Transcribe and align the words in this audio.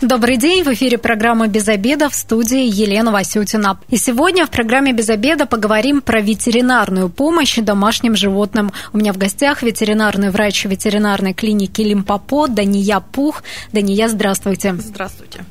Добрый 0.00 0.36
день, 0.36 0.62
в 0.62 0.68
эфире 0.74 0.96
программа 0.96 1.48
«Без 1.48 1.66
обеда» 1.66 2.08
в 2.08 2.14
студии 2.14 2.64
Елена 2.64 3.10
Васютина. 3.10 3.80
И 3.88 3.96
сегодня 3.96 4.46
в 4.46 4.50
программе 4.50 4.92
«Без 4.92 5.10
обеда» 5.10 5.44
поговорим 5.44 6.02
про 6.02 6.20
ветеринарную 6.20 7.08
помощь 7.08 7.56
домашним 7.56 8.14
животным. 8.14 8.70
У 8.92 8.98
меня 8.98 9.12
в 9.12 9.18
гостях 9.18 9.64
ветеринарный 9.64 10.30
врач 10.30 10.66
ветеринарной 10.66 11.34
клиники 11.34 11.82
Лимпопо 11.82 12.46
Дания 12.46 13.00
Пух. 13.00 13.42
Дания, 13.72 14.06
здравствуйте. 14.06 14.76
Здравствуйте. 14.78 15.44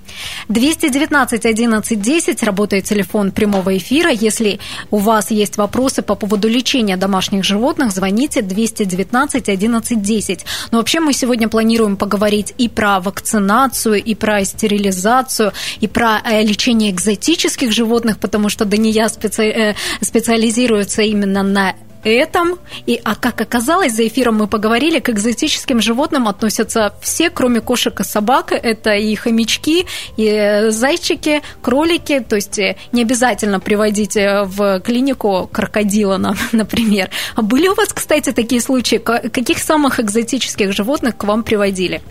219 0.48 1.46
11 1.46 2.02
10 2.02 2.44
работает 2.44 2.86
телефон 2.86 3.32
прямого 3.32 3.76
эфира. 3.76 4.12
Если 4.12 4.62
у 4.92 4.98
вас 4.98 5.30
есть 5.30 5.58
вопросы 5.58 6.02
по 6.02 6.16
поводу 6.16 6.48
лечения 6.48 6.96
домашних 6.96 7.44
животных, 7.44 7.92
звоните 7.92 8.42
219 8.42 9.50
11 9.50 10.02
10. 10.02 10.46
Но 10.72 10.78
вообще 10.78 11.02
мы 11.02 11.12
сегодня 11.12 11.50
планируем 11.50 11.98
поговорить 11.98 12.54
и 12.58 12.70
про 12.70 13.02
вакцинацию, 13.02 14.02
и 14.02 14.16
про 14.16 14.37
стерилизацию, 14.46 15.54
и 15.80 15.88
про 15.88 16.22
э, 16.24 16.44
лечение 16.44 16.92
экзотических 16.92 17.72
животных, 17.72 18.20
потому 18.20 18.50
что 18.50 18.66
Дания 18.66 19.08
специ... 19.10 19.44
Э, 19.44 19.76
специализируется 20.02 21.02
именно 21.02 21.44
на 21.44 21.74
этом. 22.04 22.58
И, 22.86 23.00
а 23.04 23.16
как 23.16 23.42
оказалось, 23.42 23.94
за 23.94 24.08
эфиром 24.08 24.36
мы 24.36 24.48
поговорили, 24.48 25.00
к 25.00 25.10
экзотическим 25.10 25.82
животным 25.82 26.28
относятся 26.28 26.94
все, 27.02 27.30
кроме 27.30 27.60
кошек 27.60 28.00
и 28.00 28.04
собак. 28.04 28.52
Это 28.52 28.96
и 28.96 29.16
хомячки, 29.16 29.86
и 30.16 30.26
э, 30.26 30.72
зайчики, 30.72 31.42
кролики. 31.62 32.20
То 32.20 32.36
есть 32.36 32.60
не 32.92 33.02
обязательно 33.02 33.60
приводить 33.60 34.16
в 34.16 34.80
клинику 34.82 35.50
крокодила, 35.52 36.18
например. 36.52 37.10
А 37.36 37.42
были 37.42 37.68
у 37.68 37.76
вас, 37.76 37.90
кстати, 37.94 38.32
такие 38.32 38.62
случаи? 38.62 38.98
Каких 38.98 39.60
самых 39.60 40.00
экзотических 40.00 40.72
животных 40.74 41.18
к 41.18 41.24
вам 41.24 41.44
приводили? 41.44 42.02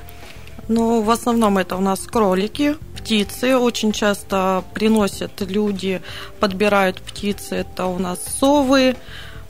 Ну, 0.68 1.00
в 1.02 1.10
основном 1.10 1.58
это 1.58 1.76
у 1.76 1.80
нас 1.80 2.00
кролики, 2.00 2.76
птицы. 2.96 3.56
Очень 3.56 3.92
часто 3.92 4.64
приносят 4.74 5.40
люди, 5.40 6.02
подбирают 6.40 7.00
птицы. 7.00 7.56
Это 7.56 7.86
у 7.86 7.98
нас 7.98 8.18
совы, 8.40 8.96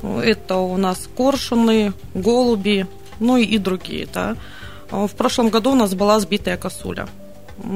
это 0.03 0.57
у 0.57 0.77
нас 0.77 1.09
коршуны, 1.17 1.93
голуби, 2.15 2.87
ну 3.19 3.39
и 3.39 3.59
другие. 3.59 4.07
Да. 4.13 4.37
В 4.91 5.11
прошлом 5.17 5.49
году 5.49 5.73
у 5.73 5.75
нас 5.75 5.95
была 5.95 6.21
сбитая 6.21 6.57
косуля. 6.57 7.09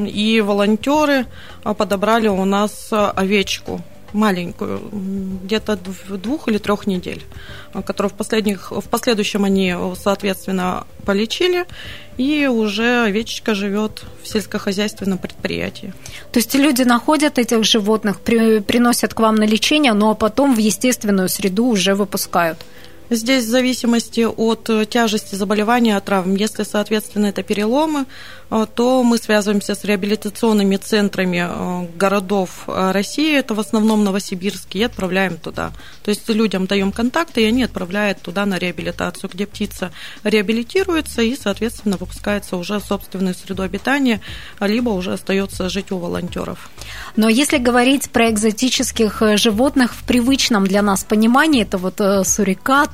И 0.06 0.42
волонтеры 0.42 1.26
подобрали 1.62 2.28
у 2.28 2.44
нас 2.44 2.88
овечку 2.90 3.80
маленькую, 4.12 4.80
где-то 5.44 5.76
двух 5.76 6.48
или 6.48 6.58
трех 6.58 6.86
недель, 6.86 7.22
которую 7.86 8.10
в, 8.10 8.14
последних, 8.14 8.70
в 8.70 8.88
последующем 8.88 9.44
они, 9.44 9.74
соответственно, 9.96 10.86
полечили, 11.04 11.66
и 12.16 12.46
уже 12.46 13.04
овечка 13.04 13.54
живет 13.54 14.02
в 14.22 14.28
сельскохозяйственном 14.28 15.18
предприятии. 15.18 15.92
То 16.32 16.38
есть 16.38 16.54
люди 16.54 16.82
находят 16.82 17.38
этих 17.38 17.64
животных, 17.64 18.20
при, 18.20 18.60
приносят 18.60 19.14
к 19.14 19.20
вам 19.20 19.36
на 19.36 19.44
лечение, 19.44 19.94
но 19.94 20.14
потом 20.14 20.54
в 20.54 20.58
естественную 20.58 21.28
среду 21.28 21.66
уже 21.66 21.94
выпускают? 21.94 22.58
Здесь 23.10 23.44
в 23.44 23.48
зависимости 23.48 24.20
от 24.20 24.70
тяжести 24.88 25.34
заболевания, 25.34 25.96
от 25.96 26.04
травм. 26.04 26.34
Если, 26.36 26.62
соответственно, 26.62 27.26
это 27.26 27.42
переломы, 27.42 28.06
Э, 28.50 28.66
то 28.72 29.02
мы 29.02 29.18
связываемся 29.18 29.74
с 29.74 29.84
реабилитационными 29.84 30.76
центрами 30.76 31.46
э, 31.48 31.88
городов 31.96 32.64
э, 32.66 32.90
России, 32.92 33.36
это 33.36 33.54
в 33.54 33.60
основном 33.60 34.04
Новосибирск, 34.04 34.74
и 34.74 34.82
отправляем 34.82 35.36
туда. 35.36 35.72
То 36.02 36.10
есть 36.10 36.28
людям 36.28 36.66
даем 36.66 36.92
контакты, 36.92 37.42
и 37.42 37.46
они 37.46 37.62
отправляют 37.62 38.20
туда 38.20 38.46
на 38.46 38.58
реабилитацию, 38.58 39.30
где 39.32 39.46
птица 39.46 39.92
реабилитируется 40.24 41.22
и, 41.22 41.36
соответственно, 41.36 41.96
выпускается 41.96 42.56
уже 42.56 42.80
в 42.80 42.84
собственную 42.84 43.34
среду 43.34 43.62
обитания, 43.62 44.20
либо 44.60 44.90
уже 44.90 45.12
остается 45.12 45.68
жить 45.68 45.92
у 45.92 45.98
волонтеров. 45.98 46.70
Но 47.16 47.28
если 47.28 47.58
говорить 47.58 48.10
про 48.10 48.30
экзотических 48.30 49.22
животных 49.36 49.94
в 49.94 50.02
привычном 50.04 50.66
для 50.66 50.82
нас 50.82 51.04
понимании, 51.04 51.62
это 51.62 51.78
вот 51.78 52.00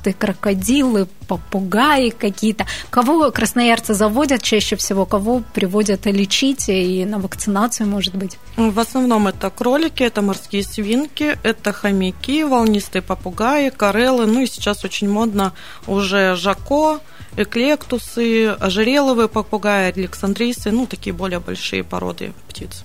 сурикаты, 0.07 0.13
крокодилы, 0.13 1.07
попугаи 1.27 2.09
какие-то. 2.09 2.65
Кого 2.89 3.31
красноярцы 3.31 3.93
заводят 3.93 4.41
чаще 4.41 4.75
всего, 4.75 5.05
кого 5.05 5.43
приводят 5.53 6.05
лечить 6.05 6.69
и 6.69 7.05
на 7.05 7.19
вакцинацию, 7.19 7.87
может 7.87 8.15
быть? 8.15 8.37
В 8.55 8.79
основном 8.79 9.27
это 9.27 9.49
кролики, 9.49 10.03
это 10.03 10.21
морские 10.21 10.63
свинки, 10.63 11.37
это 11.43 11.73
хомяки, 11.73 12.43
волнистые 12.43 13.01
попугаи, 13.01 13.69
карелы, 13.69 14.25
ну 14.25 14.41
и 14.41 14.47
сейчас 14.47 14.85
очень 14.85 15.09
модно 15.09 15.53
уже 15.87 16.35
жако, 16.35 16.99
эклектусы, 17.35 18.47
ожереловые 18.47 19.27
попугаи, 19.27 19.91
александрийцы, 19.95 20.71
ну 20.71 20.85
такие 20.85 21.13
более 21.13 21.39
большие 21.39 21.83
породы 21.83 22.33
птиц 22.47 22.83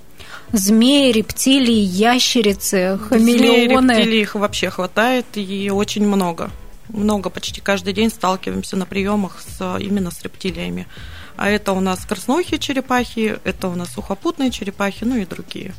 змеи, 0.51 1.11
рептилии, 1.11 1.73
ящерицы, 1.73 2.99
хамелеоны. 3.09 3.95
Змеи, 3.95 3.97
рептилий 3.97 4.21
их 4.21 4.35
вообще 4.35 4.69
хватает 4.69 5.25
и 5.33 5.71
очень 5.73 6.07
много 6.07 6.51
много, 6.93 7.29
почти 7.29 7.59
каждый 7.61 7.93
день 7.93 8.09
сталкиваемся 8.09 8.77
на 8.77 8.85
приемах 8.85 9.41
с, 9.41 9.77
именно 9.79 10.11
с 10.11 10.21
рептилиями. 10.21 10.87
А 11.35 11.49
это 11.49 11.73
у 11.73 11.79
нас 11.79 12.05
красноухие 12.05 12.59
черепахи, 12.59 13.39
это 13.43 13.67
у 13.67 13.75
нас 13.75 13.93
сухопутные 13.93 14.51
черепахи, 14.51 15.03
ну 15.03 15.17
и 15.17 15.25
другие. 15.25 15.73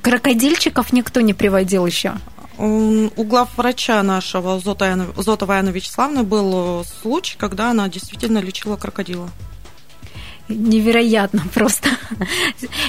Крокодильчиков 0.00 0.92
никто 0.92 1.20
не 1.20 1.34
приводил 1.34 1.86
еще? 1.86 2.14
У 2.58 3.24
главврача 3.24 4.02
нашего 4.02 4.60
Зотова 4.60 5.54
Яна 5.54 5.70
Вячеславовны 5.70 6.22
был 6.22 6.84
случай, 6.84 7.36
когда 7.36 7.70
она 7.70 7.88
действительно 7.88 8.38
лечила 8.38 8.76
крокодила 8.76 9.30
невероятно 10.54 11.42
просто. 11.54 11.88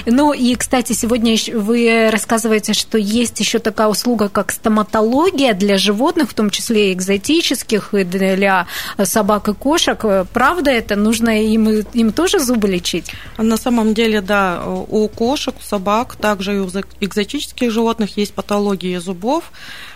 Ну 0.06 0.32
и, 0.32 0.54
кстати, 0.54 0.92
сегодня 0.92 1.36
вы 1.54 2.10
рассказываете, 2.10 2.74
что 2.74 2.98
есть 2.98 3.40
еще 3.40 3.58
такая 3.58 3.88
услуга, 3.88 4.28
как 4.28 4.52
стоматология 4.52 5.54
для 5.54 5.78
животных, 5.78 6.30
в 6.30 6.34
том 6.34 6.50
числе 6.50 6.92
экзотических, 6.92 7.94
и 7.94 8.04
для 8.04 8.66
собак 9.02 9.48
и 9.48 9.54
кошек. 9.54 10.04
Правда 10.32 10.70
это? 10.70 10.96
Нужно 10.96 11.42
им, 11.42 11.68
им 11.68 12.12
тоже 12.12 12.38
зубы 12.38 12.68
лечить? 12.68 13.10
На 13.38 13.56
самом 13.56 13.94
деле, 13.94 14.20
да, 14.20 14.62
у 14.66 15.08
кошек, 15.08 15.54
у 15.58 15.62
собак, 15.62 16.16
также 16.16 16.56
и 16.56 16.58
у 16.58 16.68
экзотических 17.00 17.70
животных 17.70 18.16
есть 18.16 18.34
патологии 18.34 18.96
зубов 18.98 19.50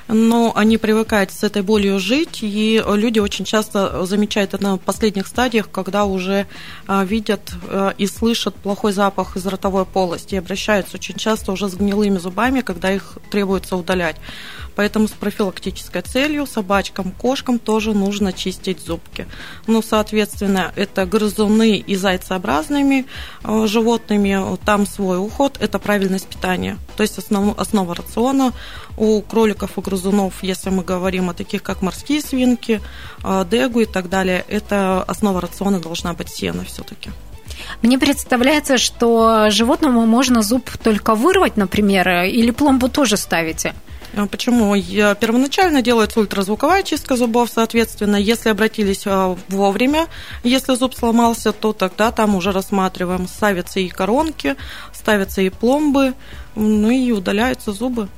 но 0.08 0.52
они 0.54 0.78
привыкают 0.78 1.30
с 1.30 1.42
этой 1.44 1.62
болью 1.62 1.98
жить, 1.98 2.38
и 2.42 2.82
люди 2.86 3.18
очень 3.18 3.44
часто 3.44 4.04
замечают 4.06 4.54
это 4.54 4.62
на 4.62 4.76
последних 4.78 5.26
стадиях, 5.26 5.70
когда 5.70 6.06
уже 6.06 6.46
а, 6.86 7.04
видят 7.04 7.52
а, 7.68 7.94
и 7.98 8.06
слышат 8.06 8.54
плохой 8.54 8.92
запах 8.92 9.36
из 9.36 9.46
ротовой 9.46 9.84
полости, 9.84 10.34
и 10.34 10.38
обращаются 10.38 10.96
очень 10.96 11.16
часто 11.16 11.52
уже 11.52 11.68
с 11.68 11.74
гнилыми 11.74 12.18
зубами, 12.18 12.62
когда 12.62 12.92
их 12.92 13.18
требуется 13.30 13.76
удалять. 13.76 14.16
Поэтому 14.78 15.08
с 15.08 15.10
профилактической 15.10 16.02
целью 16.02 16.46
собачкам, 16.46 17.10
кошкам 17.10 17.58
тоже 17.58 17.94
нужно 17.94 18.32
чистить 18.32 18.78
зубки. 18.78 19.26
Ну, 19.66 19.82
соответственно, 19.82 20.72
это 20.76 21.04
грызуны 21.04 21.78
и 21.78 21.96
зайцеобразными 21.96 23.04
э, 23.42 23.66
животными, 23.66 24.56
там 24.64 24.86
свой 24.86 25.18
уход, 25.18 25.56
это 25.58 25.80
правильность 25.80 26.28
питания. 26.28 26.78
То 26.96 27.02
есть 27.02 27.18
основ, 27.18 27.58
основа 27.58 27.92
рациона 27.96 28.52
у 28.96 29.20
кроликов 29.20 29.76
и 29.78 29.80
грызунов, 29.80 30.44
если 30.44 30.70
мы 30.70 30.84
говорим 30.84 31.28
о 31.28 31.34
таких, 31.34 31.64
как 31.64 31.82
морские 31.82 32.20
свинки, 32.20 32.80
э, 33.24 33.44
дегу 33.50 33.80
и 33.80 33.84
так 33.84 34.08
далее, 34.08 34.44
это 34.46 35.02
основа 35.02 35.40
рациона 35.40 35.80
должна 35.80 36.12
быть 36.12 36.28
сено 36.28 36.62
все-таки. 36.64 37.10
Мне 37.82 37.98
представляется, 37.98 38.78
что 38.78 39.50
животному 39.50 40.06
можно 40.06 40.42
зуб 40.42 40.70
только 40.80 41.16
вырвать, 41.16 41.56
например, 41.56 42.08
или 42.26 42.52
пломбу 42.52 42.88
тоже 42.88 43.16
ставите. 43.16 43.74
А 44.16 44.26
почему? 44.26 44.74
Первоначально 45.20 45.82
делается 45.82 46.20
ультразвуковая 46.20 46.82
чистка 46.82 47.16
зубов, 47.16 47.50
соответственно, 47.52 48.16
если 48.16 48.48
обратились 48.48 49.02
а, 49.06 49.36
вовремя, 49.48 50.06
если 50.42 50.74
зуб 50.74 50.94
сломался, 50.94 51.52
то 51.52 51.72
тогда 51.72 52.10
там 52.10 52.34
уже 52.34 52.52
рассматриваем, 52.52 53.28
ставятся 53.28 53.80
и 53.80 53.88
коронки, 53.88 54.56
ставятся 54.92 55.42
и 55.42 55.50
пломбы, 55.50 56.14
ну 56.54 56.90
и 56.90 57.12
удаляются 57.12 57.72
зубы. 57.72 58.08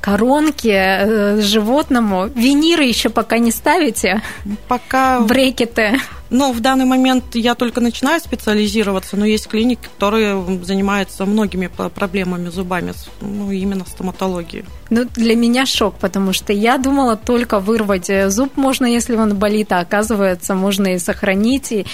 Коронки 0.00 0.72
э, 0.72 1.40
животному, 1.42 2.26
виниры 2.26 2.84
еще 2.84 3.10
пока 3.10 3.38
не 3.38 3.50
ставите? 3.50 4.22
Пока... 4.66 5.20
Брекеты? 5.20 6.00
Ну, 6.30 6.52
в 6.52 6.60
данный 6.60 6.84
момент 6.84 7.34
я 7.34 7.54
только 7.56 7.80
начинаю 7.80 8.20
специализироваться, 8.20 9.16
но 9.16 9.26
есть 9.26 9.48
клиники, 9.48 9.80
которые 9.82 10.64
занимаются 10.64 11.26
многими 11.26 11.66
проблемами 11.66 12.48
зубами, 12.48 12.92
ну, 13.20 13.50
именно 13.50 13.84
стоматологией. 13.84 14.64
Ну, 14.90 15.04
для 15.14 15.36
меня 15.36 15.66
шок, 15.66 15.96
потому 16.00 16.32
что 16.32 16.52
я 16.52 16.78
думала, 16.78 17.16
только 17.16 17.60
вырвать 17.60 18.10
э, 18.10 18.28
зуб 18.28 18.56
можно, 18.56 18.86
если 18.86 19.14
он 19.14 19.36
болит, 19.36 19.70
а 19.72 19.80
оказывается, 19.80 20.54
можно 20.54 20.94
и 20.94 20.98
сохранить, 20.98 21.70
и, 21.70 21.86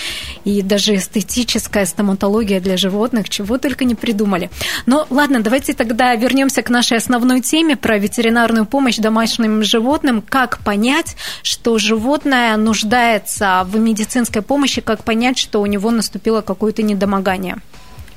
и 0.45 0.63
даже 0.63 0.95
эстетическая 0.95 1.85
стоматология 1.85 2.59
для 2.61 2.79
животных, 2.79 3.29
чего 3.29 3.59
только 3.59 3.85
не 3.85 3.95
придумали. 3.95 4.51
Но 4.87 5.07
ладно, 5.11 5.41
давайте 5.41 5.75
тогда 5.75 6.15
вернемся 6.15 6.63
к 6.63 6.71
нашей 6.71 6.97
основной 6.97 7.43
теме 7.43 7.77
про 7.77 7.99
ветеринарную 7.99 8.65
помощь 8.65 8.97
домашним 8.97 9.63
животным. 9.63 10.23
Как 10.23 10.59
понять, 10.65 11.17
что 11.43 11.79
животное 11.79 12.57
нуждается 12.57 13.67
в 13.71 13.79
медицинском 13.79 14.26
медицинской 14.27 14.43
помощи, 14.43 14.81
как 14.81 15.05
понять, 15.05 15.39
что 15.39 15.61
у 15.61 15.67
него 15.67 15.91
наступило 15.91 16.41
какое-то 16.43 16.83
недомогание? 16.83 17.57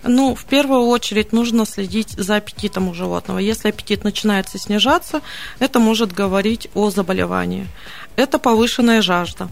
Ну, 0.03 0.33
в 0.33 0.45
первую 0.45 0.87
очередь 0.87 1.33
нужно 1.33 1.65
следить 1.65 2.11
за 2.17 2.37
аппетитом 2.37 2.87
у 2.89 2.93
животного. 2.93 3.39
Если 3.39 3.69
аппетит 3.69 4.03
начинается 4.03 4.57
снижаться, 4.57 5.21
это 5.59 5.79
может 5.79 6.13
говорить 6.13 6.69
о 6.73 6.89
заболевании. 6.89 7.67
Это 8.15 8.39
повышенная 8.39 9.01
жажда 9.01 9.49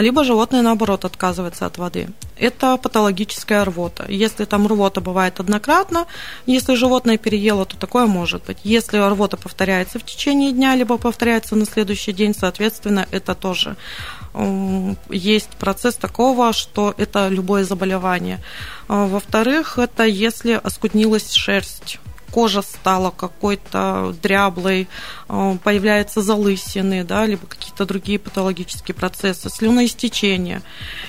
либо 0.00 0.24
животное, 0.24 0.62
наоборот, 0.62 1.04
отказывается 1.04 1.66
от 1.66 1.78
воды. 1.78 2.08
Это 2.38 2.76
патологическая 2.76 3.64
рвота. 3.64 4.04
Если 4.08 4.44
там 4.44 4.66
рвота 4.66 5.00
бывает 5.00 5.40
однократно, 5.40 6.06
если 6.44 6.74
животное 6.74 7.16
переело, 7.16 7.64
то 7.64 7.76
такое 7.76 8.06
может 8.06 8.44
быть. 8.44 8.58
Если 8.62 8.98
рвота 8.98 9.36
повторяется 9.36 9.98
в 9.98 10.04
течение 10.04 10.52
дня, 10.52 10.74
либо 10.74 10.98
повторяется 10.98 11.56
на 11.56 11.64
следующий 11.64 12.12
день, 12.12 12.34
соответственно, 12.38 13.06
это 13.10 13.34
тоже 13.34 13.76
есть 15.08 15.50
процесс 15.58 15.94
такого, 15.96 16.52
что 16.52 16.94
это 16.98 17.28
любое 17.28 17.64
заболевание. 17.64 18.40
А, 18.88 19.06
во-вторых, 19.06 19.78
это 19.78 20.04
если 20.04 20.60
оскуднилась 20.62 21.32
шерсть 21.32 21.98
кожа 22.36 22.60
стала 22.60 23.10
какой-то 23.10 24.14
дряблой, 24.22 24.88
э, 25.28 25.56
появляются 25.64 26.20
залысины, 26.20 27.02
да, 27.02 27.24
либо 27.24 27.46
какие-то 27.46 27.86
другие 27.86 28.18
патологические 28.18 28.94
процессы, 28.94 29.48
слюноистечение. 29.48 30.60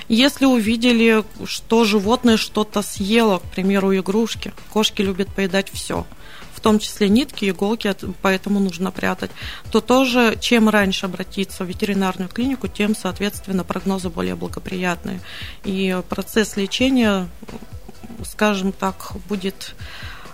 Если 0.08 0.46
увидели, 0.46 1.22
что 1.44 1.84
животное 1.84 2.38
что-то 2.38 2.80
съело, 2.80 3.40
к 3.40 3.42
примеру, 3.42 3.94
игрушки, 3.94 4.54
кошки 4.70 5.02
любят 5.02 5.28
поедать 5.28 5.70
все 5.70 6.06
в 6.58 6.60
том 6.60 6.80
числе 6.80 7.08
нитки, 7.08 7.48
иголки, 7.48 7.94
поэтому 8.20 8.58
нужно 8.58 8.90
прятать, 8.90 9.30
то 9.70 9.80
тоже 9.80 10.36
чем 10.40 10.68
раньше 10.68 11.06
обратиться 11.06 11.64
в 11.64 11.68
ветеринарную 11.68 12.28
клинику, 12.28 12.66
тем, 12.66 12.96
соответственно, 12.96 13.62
прогнозы 13.62 14.08
более 14.08 14.34
благоприятные. 14.34 15.20
И 15.64 15.96
процесс 16.08 16.56
лечения, 16.56 17.28
скажем 18.24 18.72
так, 18.72 19.12
будет 19.28 19.76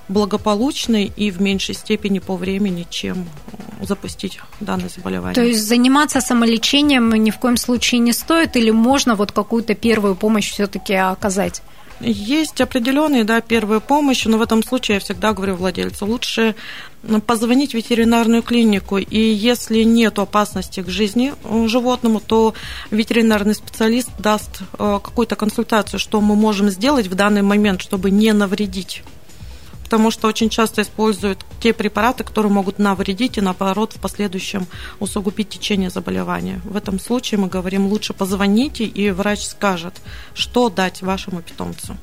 благополучной 0.09 1.13
и 1.15 1.31
в 1.31 1.43
меньшей 1.43 1.75
степени 1.75 2.21
по 2.21 2.37
времени, 2.37 2.87
чем 2.89 3.29
запустить 3.83 4.41
данное 4.61 4.89
заболевание. 4.89 5.35
То 5.35 5.43
есть 5.43 5.67
заниматься 5.67 6.23
самолечением 6.23 7.11
ни 7.13 7.31
в 7.31 7.39
коем 7.39 7.59
случае 7.59 7.99
не 7.99 8.15
стоит 8.15 8.57
или 8.57 8.71
можно 8.71 9.15
вот 9.15 9.33
какую-то 9.33 9.75
первую 9.75 10.15
помощь 10.15 10.51
все-таки 10.51 10.95
оказать? 10.95 11.63
Есть 12.01 12.61
определенные, 12.61 13.25
да, 13.25 13.41
первая 13.41 13.81
помощь, 13.81 14.25
но 14.25 14.39
в 14.39 14.43
этом 14.43 14.63
случае 14.63 14.97
я 14.97 15.01
всегда 15.01 15.33
говорю 15.33 15.55
владельцу, 15.55 16.07
лучше 16.07 16.55
позвонить 17.27 17.73
в 17.73 17.75
ветеринарную 17.75 18.43
клинику, 18.43 18.99
и 18.99 19.19
если 19.19 19.83
нет 19.83 20.19
опасности 20.19 20.83
к 20.83 20.89
жизни 20.89 21.35
животному, 21.67 22.21
то 22.21 22.55
ветеринарный 22.91 23.55
специалист 23.55 24.11
даст 24.19 24.63
э, 24.79 24.99
какую-то 25.03 25.37
консультацию, 25.37 26.01
что 26.01 26.21
мы 26.21 26.35
можем 26.35 26.71
сделать 26.71 27.07
в 27.07 27.15
данный 27.15 27.43
момент, 27.43 27.83
чтобы 27.83 28.11
не 28.11 28.33
навредить 28.33 29.03
потому 29.95 30.11
что 30.11 30.27
очень 30.27 30.51
часто 30.51 30.83
используют 30.83 31.47
те 31.61 31.73
препараты, 31.73 32.25
которые 32.25 32.51
могут 32.51 32.81
навредить 32.81 33.39
и, 33.39 33.41
наоборот, 33.41 33.93
в 33.93 34.01
последующем 34.01 34.67
усугубить 34.99 35.51
течение 35.51 35.89
заболевания. 35.89 36.61
В 36.65 36.77
этом 36.77 36.99
случае 36.99 37.39
мы 37.39 37.47
говорим, 37.47 37.87
лучше 37.87 38.13
позвоните, 38.13 38.83
и 38.87 39.13
врач 39.13 39.47
скажет, 39.47 39.95
что 40.35 40.69
дать 40.69 41.01
вашему 41.01 41.43
питомцу. 41.43 41.97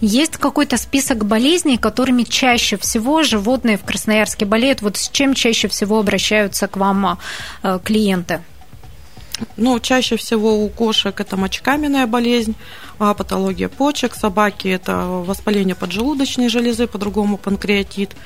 Есть 0.00 0.36
какой-то 0.36 0.78
список 0.78 1.24
болезней, 1.24 1.78
которыми 1.78 2.24
чаще 2.24 2.76
всего 2.76 3.22
животные 3.22 3.78
в 3.78 3.84
Красноярске 3.84 4.44
болеют? 4.44 4.82
Вот 4.82 4.96
с 4.96 5.08
чем 5.08 5.34
чаще 5.34 5.68
всего 5.68 6.00
обращаются 6.00 6.66
к 6.66 6.76
вам 6.76 7.20
э, 7.62 7.78
клиенты? 7.84 8.40
Ну, 9.56 9.78
чаще 9.80 10.16
всего 10.16 10.64
у 10.64 10.68
кошек 10.68 11.18
это 11.20 11.36
мочекаменная 11.36 12.06
болезнь, 12.06 12.54
а 12.98 13.12
патология 13.12 13.68
почек, 13.68 14.14
собаки 14.14 14.68
это 14.68 14.96
воспаление 14.96 15.74
поджелудочной 15.74 16.48
железы, 16.48 16.86
по-другому 16.86 17.36
панкреатит, 17.36 18.16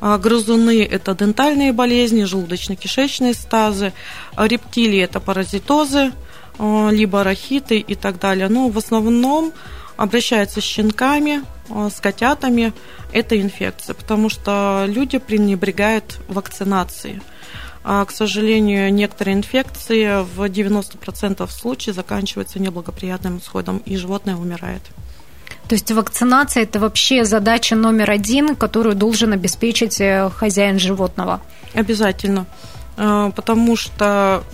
а 0.00 0.16
грызуны– 0.18 0.82
это 0.90 1.14
дентальные 1.14 1.72
болезни, 1.72 2.24
желудочно-кишечные 2.24 3.34
стазы, 3.34 3.92
а 4.34 4.46
рептилии– 4.48 5.00
это 5.02 5.20
паразитозы, 5.20 6.12
либо 6.58 7.24
рахиты 7.24 7.78
и 7.78 7.94
так 7.94 8.18
далее. 8.18 8.48
Но 8.48 8.68
в 8.68 8.78
основном 8.78 9.52
обращаются 9.96 10.60
с 10.60 10.64
щенками, 10.64 11.42
с 11.68 12.00
котятами– 12.00 12.72
это 13.12 13.40
инфекция, 13.40 13.94
потому 13.94 14.28
что 14.28 14.84
люди 14.88 15.18
пренебрегают 15.18 16.20
вакцинацией– 16.28 17.20
к 17.84 18.10
сожалению, 18.10 18.92
некоторые 18.92 19.36
инфекции 19.36 20.24
в 20.24 20.42
90% 20.44 21.46
случаев 21.50 21.94
заканчиваются 21.94 22.58
неблагоприятным 22.58 23.38
исходом, 23.38 23.78
и 23.84 23.96
животное 23.96 24.36
умирает. 24.36 24.82
То 25.68 25.74
есть 25.74 25.90
вакцинация– 25.92 26.62
это 26.64 26.78
вообще 26.78 27.24
задача 27.24 27.76
номер 27.76 28.10
один, 28.10 28.56
которую 28.56 28.94
должен 28.94 29.32
обеспечить 29.32 30.00
э, 30.00 30.30
хозяин 30.34 30.78
животного? 30.78 31.40
Обязательно. 31.74 32.46
А, 32.96 33.30
потому 33.30 33.76
что, 33.76 34.44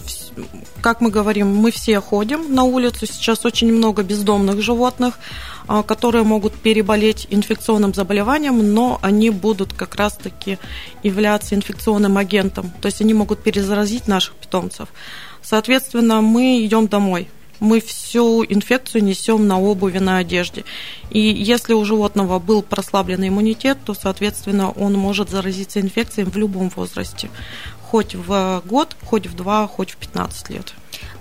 как 0.80 1.00
мы 1.00 1.10
говорим, 1.10 1.54
мы 1.54 1.70
все 1.70 2.00
ходим 2.00 2.54
на 2.54 2.64
улицу, 2.64 3.06
сейчас 3.06 3.44
очень 3.44 3.72
много 3.72 4.02
бездомных 4.02 4.62
животных, 4.62 5.18
а, 5.66 5.82
которые 5.82 6.24
могут 6.24 6.54
переболеть 6.54 7.26
инфекционным 7.30 7.92
заболеванием, 7.92 8.72
но 8.74 8.98
они 9.02 9.30
будут 9.30 9.72
как 9.72 9.96
раз-таки 9.96 10.58
являться 11.02 11.54
инфекционным 11.54 12.16
агентом, 12.16 12.72
то 12.80 12.86
есть 12.86 13.00
они 13.00 13.14
могут 13.14 13.42
перезаразить 13.42 14.08
наших 14.08 14.34
питомцев. 14.34 14.88
Соответственно, 15.42 16.22
мы 16.22 16.64
идем 16.64 16.88
домой, 16.88 17.28
мы 17.60 17.80
всю 17.80 18.42
инфекцию 18.42 19.04
несем 19.04 19.46
на 19.46 19.60
обуви, 19.60 19.98
на 19.98 20.16
одежде. 20.16 20.64
И 21.10 21.20
если 21.20 21.74
у 21.74 21.84
животного 21.84 22.38
был 22.38 22.62
прослабленный 22.62 23.28
иммунитет, 23.28 23.78
то, 23.84 23.92
соответственно, 23.92 24.70
он 24.70 24.94
может 24.94 25.28
заразиться 25.28 25.80
инфекцией 25.80 26.26
в 26.26 26.36
любом 26.36 26.70
возрасте 26.74 27.28
хоть 27.90 28.14
в 28.14 28.62
год, 28.64 28.96
хоть 29.04 29.26
в 29.26 29.34
два, 29.34 29.66
хоть 29.66 29.90
в 29.90 29.96
15 29.96 30.50
лет. 30.50 30.72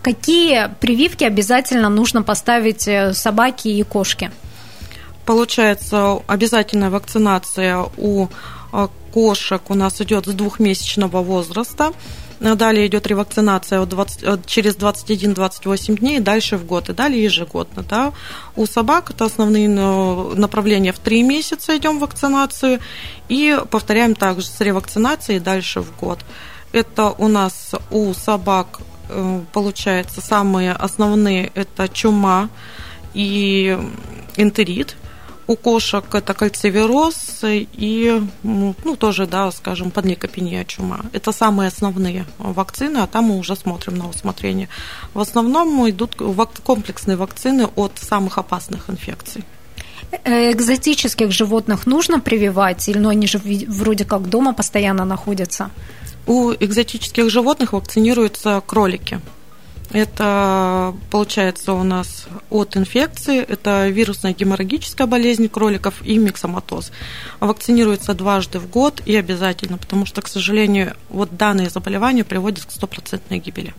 Какие 0.01 0.69
прививки 0.79 1.23
обязательно 1.23 1.89
нужно 1.89 2.21
поставить 2.21 2.87
э, 2.87 3.13
собаке 3.13 3.71
и 3.71 3.83
кошке? 3.83 4.31
Получается, 5.25 6.19
обязательная 6.27 6.89
вакцинация 6.89 7.85
у 7.97 8.27
э, 8.71 8.87
кошек 9.13 9.61
у 9.69 9.73
нас 9.73 9.99
идет 10.01 10.25
с 10.27 10.33
двухмесячного 10.33 11.21
возраста. 11.21 11.91
Далее 12.39 12.87
идет 12.87 13.05
ревакцинация 13.05 13.81
от 13.81 13.89
20, 13.89 14.45
через 14.45 14.77
21-28 14.77 15.99
дней, 15.99 16.19
дальше 16.21 16.55
в 16.55 16.65
год, 16.65 16.87
и 16.87 16.93
далее 16.93 17.21
ежегодно. 17.21 17.83
Да. 17.83 18.13
У 18.55 18.65
собак 18.65 19.09
это 19.09 19.25
основные 19.25 19.67
э, 19.67 20.35
направления 20.35 20.93
в 20.93 20.99
3 20.99 21.23
месяца 21.23 21.75
идем 21.75 21.99
вакцинацию, 21.99 22.79
и 23.27 23.59
повторяем 23.69 24.15
также 24.15 24.47
с 24.47 24.61
ревакцинацией 24.61 25.39
дальше 25.39 25.81
в 25.81 25.93
год. 25.99 26.19
Это 26.71 27.09
у 27.17 27.27
нас 27.27 27.71
у 27.91 28.13
собак 28.13 28.79
э, 29.09 29.41
получается 29.53 30.21
самые 30.21 30.71
основные 30.73 31.51
это 31.55 31.87
чума 31.87 32.49
и 33.13 33.77
энтерит. 34.37 34.95
У 35.47 35.55
кошек 35.55 36.05
это 36.13 36.35
кальцивироз 36.35 37.39
и, 37.43 38.21
ну, 38.43 38.95
тоже, 38.95 39.25
да, 39.25 39.51
скажем, 39.51 39.89
подлейкопения 39.89 40.63
чума. 40.63 40.99
Это 41.11 41.31
самые 41.31 41.69
основные 41.69 42.25
вакцины, 42.37 42.99
а 42.99 43.07
там 43.07 43.25
мы 43.25 43.39
уже 43.39 43.55
смотрим 43.55 43.95
на 43.95 44.07
усмотрение. 44.07 44.69
В 45.15 45.19
основном 45.19 45.89
идут 45.89 46.15
комплексные 46.63 47.17
вакцины 47.17 47.67
от 47.75 47.93
самых 47.97 48.37
опасных 48.37 48.91
инфекций. 48.91 49.43
Э, 50.23 50.51
экзотических 50.51 51.31
животных 51.31 51.87
нужно 51.87 52.19
прививать, 52.19 52.87
или 52.87 52.99
ну, 52.99 53.09
они 53.09 53.27
же 53.27 53.39
вроде 53.67 54.05
как 54.05 54.29
дома 54.29 54.53
постоянно 54.53 55.05
находятся? 55.05 55.69
У 56.29 56.53
экзотических 56.53 57.27
животных 57.31 57.73
вакцинируются 57.73 58.61
кролики. 58.63 59.19
Это 59.91 60.93
получается 61.09 61.73
у 61.73 61.81
нас 61.81 62.27
от 62.51 62.77
инфекции, 62.77 63.39
это 63.39 63.87
вирусная 63.87 64.35
геморрагическая 64.35 65.07
болезнь 65.07 65.49
кроликов 65.49 65.95
и 66.05 66.19
миксоматоз. 66.19 66.91
Вакцинируется 67.39 68.13
дважды 68.13 68.59
в 68.59 68.69
год 68.69 69.01
и 69.07 69.15
обязательно, 69.15 69.79
потому 69.79 70.05
что, 70.05 70.21
к 70.21 70.27
сожалению, 70.27 70.93
вот 71.09 71.35
данные 71.35 71.71
заболевания 71.71 72.23
приводят 72.23 72.63
к 72.65 72.71
стопроцентной 72.71 73.39
гибели. 73.39 73.73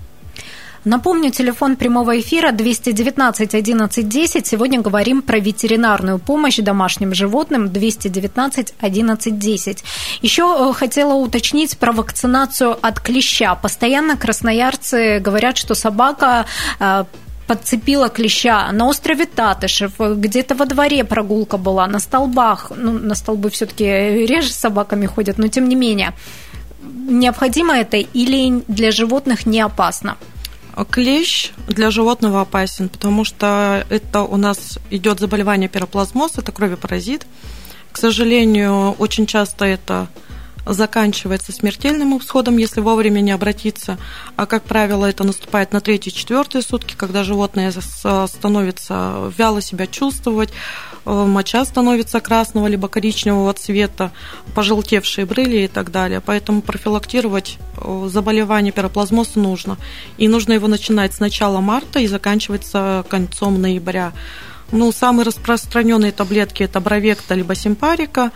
Напомню, 0.85 1.31
телефон 1.31 1.77
прямого 1.77 2.19
эфира 2.21 2.53
219 2.53 3.55
11 3.55 4.09
10. 4.09 4.47
Сегодня 4.47 4.81
говорим 4.81 5.21
про 5.21 5.39
ветеринарную 5.39 6.19
помощь 6.19 6.57
домашним 6.57 7.13
животным 7.13 7.71
219 7.71 8.75
11 8.81 9.39
10. 9.39 9.85
Еще 10.23 10.73
хотела 10.73 11.15
уточнить 11.15 11.77
про 11.77 11.93
вакцинацию 11.93 12.79
от 12.81 12.99
клеща. 12.99 13.55
Постоянно 13.57 14.17
красноярцы 14.17 15.19
говорят, 15.21 15.59
что 15.59 15.75
собака 15.75 16.47
э, 16.79 17.05
подцепила 17.47 18.09
клеща 18.09 18.73
на 18.73 18.87
острове 18.87 19.27
Татышев, 19.27 19.93
где-то 19.99 20.55
во 20.55 20.65
дворе 20.65 21.05
прогулка 21.05 21.59
была, 21.59 21.87
на 21.89 21.99
столбах. 21.99 22.73
Ну, 22.75 22.93
на 22.93 23.15
столбы 23.15 23.51
все-таки 23.51 23.85
реже 23.85 24.49
с 24.49 24.57
собаками 24.57 25.05
ходят, 25.05 25.37
но 25.37 25.49
тем 25.49 25.69
не 25.69 25.77
менее. 25.77 26.15
Необходимо 26.83 27.77
это 27.77 27.99
или 27.99 28.63
для 28.67 28.93
животных 28.93 29.45
не 29.45 29.61
опасно? 29.61 30.17
Клещ 30.91 31.53
для 31.69 31.91
животного 31.91 32.41
опасен, 32.41 32.89
потому 32.89 33.25
что 33.25 33.85
это 33.91 34.23
у 34.23 34.37
нас 34.37 34.79
идет 34.91 35.21
заболевание 35.21 35.69
пироплазмоз, 35.69 36.39
это 36.39 36.53
кровопаразит. 36.53 37.27
К 37.93 37.99
сожалению, 37.99 38.93
очень 38.93 39.27
часто 39.27 39.65
это 39.65 40.09
заканчивается 40.67 41.53
смертельным 41.53 42.17
исходом, 42.19 42.57
если 42.57 42.81
вовремя 42.81 43.21
не 43.21 43.31
обратиться. 43.31 43.99
А, 44.37 44.47
как 44.47 44.65
правило, 44.65 45.07
это 45.07 45.25
наступает 45.25 45.73
на 45.73 45.81
третьи-четвертые 45.81 46.63
сутки, 46.63 46.95
когда 46.97 47.25
животное 47.25 47.73
становится 47.73 49.33
вяло 49.37 49.61
себя 49.61 49.87
чувствовать, 49.87 50.51
э, 51.05 51.11
моча 51.11 51.65
становится 51.65 52.21
красного 52.21 52.67
либо 52.67 52.89
коричневого 52.89 53.53
цвета, 53.55 54.13
пожелтевшие 54.55 55.27
брыли 55.27 55.65
и 55.65 55.69
так 55.69 55.91
далее. 55.91 56.21
Поэтому 56.21 56.63
профилактировать 56.63 57.59
э, 57.77 58.09
заболевание 58.11 58.73
пироплазмоза 58.73 59.39
нужно. 59.39 59.77
И 60.19 60.29
нужно 60.29 60.53
его 60.53 60.69
начинать 60.69 61.15
с 61.15 61.21
начала 61.21 61.61
марта 61.61 62.01
и 62.01 62.07
заканчиваться 62.07 63.05
концом 63.09 63.61
ноября. 63.61 64.13
Ну, 64.73 64.93
самые 64.93 65.25
распространенные 65.27 66.13
таблетки 66.13 66.63
это 66.63 66.81
бровекта 66.81 67.35
либо 67.35 67.55
симпарика 67.55 68.31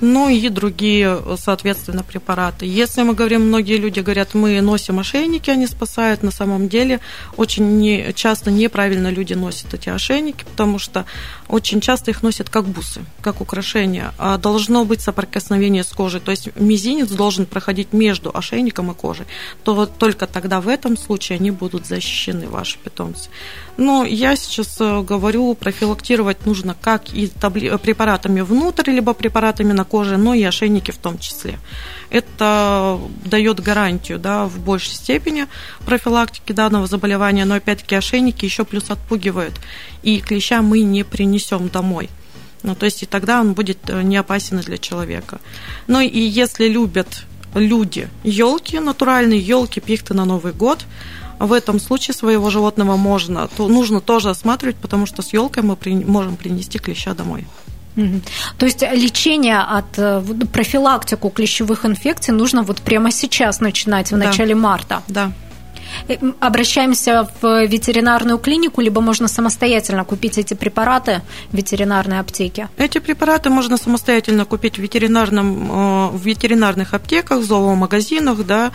ну 0.00 0.28
и 0.28 0.48
другие, 0.48 1.18
соответственно, 1.36 2.02
препараты. 2.02 2.66
Если 2.66 3.02
мы 3.02 3.14
говорим, 3.14 3.46
многие 3.46 3.76
люди 3.76 4.00
говорят, 4.00 4.34
мы 4.34 4.60
носим 4.60 4.98
ошейники, 4.98 5.50
они 5.50 5.66
спасают, 5.66 6.22
на 6.22 6.30
самом 6.30 6.68
деле 6.68 7.00
очень 7.36 7.78
не, 7.78 8.12
часто 8.14 8.50
неправильно 8.50 9.10
люди 9.10 9.34
носят 9.34 9.74
эти 9.74 9.88
ошейники, 9.88 10.44
потому 10.44 10.78
что 10.78 11.04
очень 11.48 11.80
часто 11.80 12.10
их 12.10 12.22
носят 12.22 12.48
как 12.48 12.66
бусы, 12.66 13.00
как 13.20 13.40
украшения. 13.40 14.12
А 14.18 14.38
должно 14.38 14.84
быть 14.84 15.00
соприкосновение 15.00 15.84
с 15.84 15.88
кожей, 15.88 16.20
то 16.20 16.30
есть 16.30 16.48
мизинец 16.56 17.08
должен 17.10 17.46
проходить 17.46 17.92
между 17.92 18.30
ошейником 18.32 18.90
и 18.90 18.94
кожей. 18.94 19.26
То 19.64 19.86
только 19.86 20.26
тогда 20.26 20.60
в 20.60 20.68
этом 20.68 20.96
случае 20.96 21.36
они 21.36 21.50
будут 21.50 21.86
защищены, 21.86 22.48
ваши 22.48 22.78
питомцы. 22.78 23.28
Но 23.76 24.04
я 24.04 24.36
сейчас 24.36 24.76
э, 24.80 25.02
говорю, 25.02 25.54
профилактировать 25.54 26.44
нужно 26.46 26.76
как 26.80 27.14
и 27.14 27.26
табли- 27.26 27.78
препаратами 27.78 28.42
внутрь, 28.42 28.90
либо 28.90 29.14
препаратами 29.14 29.72
на 29.72 29.84
коже, 29.90 30.16
но 30.16 30.34
и 30.34 30.42
ошейники 30.42 30.92
в 30.92 30.98
том 30.98 31.18
числе. 31.18 31.58
Это 32.10 32.98
дает 33.24 33.60
гарантию 33.60 34.18
да, 34.18 34.46
в 34.46 34.58
большей 34.58 34.94
степени 34.94 35.46
профилактики 35.84 36.52
данного 36.52 36.86
заболевания, 36.86 37.44
но 37.44 37.54
опять-таки 37.54 37.96
ошейники 37.96 38.44
еще 38.44 38.64
плюс 38.64 38.90
отпугивают, 38.90 39.54
и 40.02 40.20
клеща 40.20 40.62
мы 40.62 40.80
не 40.82 41.04
принесем 41.04 41.68
домой. 41.68 42.08
Ну, 42.62 42.74
то 42.74 42.86
есть 42.86 43.02
и 43.02 43.06
тогда 43.06 43.40
он 43.40 43.54
будет 43.54 43.78
э, 43.88 44.02
не 44.02 44.16
опасен 44.16 44.60
для 44.60 44.78
человека. 44.78 45.40
Ну 45.86 46.00
и 46.00 46.20
если 46.20 46.68
любят 46.68 47.24
люди 47.54 48.08
елки, 48.22 48.78
натуральные 48.78 49.40
елки, 49.40 49.80
пихты 49.80 50.14
на 50.14 50.24
Новый 50.24 50.52
год, 50.52 50.84
в 51.38 51.52
этом 51.52 51.80
случае 51.80 52.14
своего 52.14 52.50
животного 52.50 52.96
можно, 52.96 53.48
то 53.56 53.66
нужно 53.66 54.00
тоже 54.00 54.28
осматривать, 54.28 54.76
потому 54.76 55.06
что 55.06 55.22
с 55.22 55.32
елкой 55.32 55.62
мы 55.62 55.74
при, 55.74 55.94
можем 55.94 56.36
принести 56.36 56.78
клеща 56.78 57.14
домой. 57.14 57.46
То 58.58 58.66
есть 58.66 58.82
лечение 58.82 59.58
от 59.58 59.98
э, 59.98 60.22
профилактику 60.52 61.30
клещевых 61.30 61.84
инфекций 61.84 62.32
нужно 62.32 62.62
вот 62.62 62.80
прямо 62.80 63.10
сейчас 63.10 63.60
начинать, 63.60 64.08
в 64.12 64.18
да. 64.18 64.26
начале 64.26 64.54
марта. 64.54 65.02
Да. 65.08 65.32
Э, 66.08 66.16
обращаемся 66.40 67.28
в 67.40 67.66
ветеринарную 67.66 68.38
клинику, 68.38 68.80
либо 68.80 69.00
можно 69.00 69.28
самостоятельно 69.28 70.04
купить 70.04 70.38
эти 70.38 70.54
препараты 70.54 71.22
в 71.50 71.56
ветеринарной 71.56 72.20
аптеке? 72.20 72.68
Эти 72.76 72.98
препараты 72.98 73.50
можно 73.50 73.76
самостоятельно 73.76 74.44
купить 74.44 74.76
в, 74.76 74.82
ветеринарном, 74.82 75.70
э, 75.70 76.16
в 76.16 76.22
ветеринарных 76.22 76.94
аптеках, 76.94 77.40
в 77.40 77.44
зоомагазинах. 77.44 78.44
Да. 78.46 78.72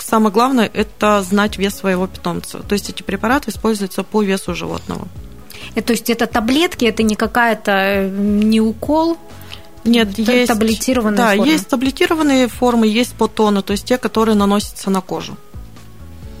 Самое 0.00 0.32
главное– 0.32 0.70
это 0.74 1.22
знать 1.22 1.58
вес 1.58 1.74
своего 1.74 2.06
питомца. 2.06 2.60
То 2.60 2.72
есть 2.74 2.90
эти 2.90 3.02
препараты 3.02 3.50
используются 3.50 4.02
по 4.02 4.22
весу 4.22 4.54
животного. 4.54 5.08
И, 5.74 5.80
то 5.80 5.92
есть 5.92 6.10
это 6.10 6.26
таблетки, 6.26 6.84
это 6.84 7.02
не 7.02 7.16
какая-то, 7.16 7.72
э, 7.72 8.08
не 8.08 8.60
укол, 8.60 9.16
нет, 9.84 10.18
есть 10.18 10.48
таблетированные 10.48 11.16
да, 11.16 11.34
формы. 11.34 11.52
есть 11.52 11.68
таблетированные 11.68 12.48
формы, 12.48 12.86
есть 12.86 13.14
по 13.14 13.28
тону, 13.28 13.62
то 13.62 13.72
есть 13.72 13.84
те, 13.84 13.98
которые 13.98 14.34
наносятся 14.34 14.90
на 14.90 15.00
кожу. 15.00 15.36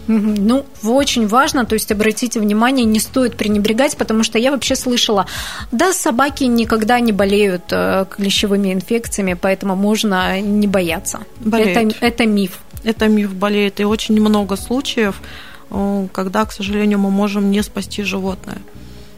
Ну, 0.06 0.66
очень 0.82 1.26
важно, 1.26 1.64
то 1.64 1.74
есть 1.74 1.90
обратите 1.90 2.38
внимание, 2.38 2.84
не 2.84 3.00
стоит 3.00 3.36
пренебрегать, 3.36 3.96
потому 3.96 4.22
что 4.22 4.38
я 4.38 4.50
вообще 4.50 4.76
слышала, 4.76 5.26
да, 5.72 5.92
собаки 5.92 6.44
никогда 6.44 7.00
не 7.00 7.12
болеют 7.12 7.64
э, 7.70 8.04
клещевыми 8.10 8.72
инфекциями, 8.72 9.34
поэтому 9.34 9.76
можно 9.76 10.40
не 10.40 10.66
бояться. 10.66 11.20
Болеют. 11.40 11.94
Это, 11.94 12.06
это 12.06 12.26
миф. 12.26 12.58
Это 12.82 13.08
миф 13.08 13.32
болеет, 13.32 13.80
и 13.80 13.84
очень 13.84 14.20
много 14.20 14.56
случаев, 14.56 15.22
э, 15.70 16.06
когда, 16.12 16.44
к 16.44 16.52
сожалению, 16.52 16.98
мы 16.98 17.10
можем 17.10 17.50
не 17.50 17.62
спасти 17.62 18.02
животное. 18.02 18.58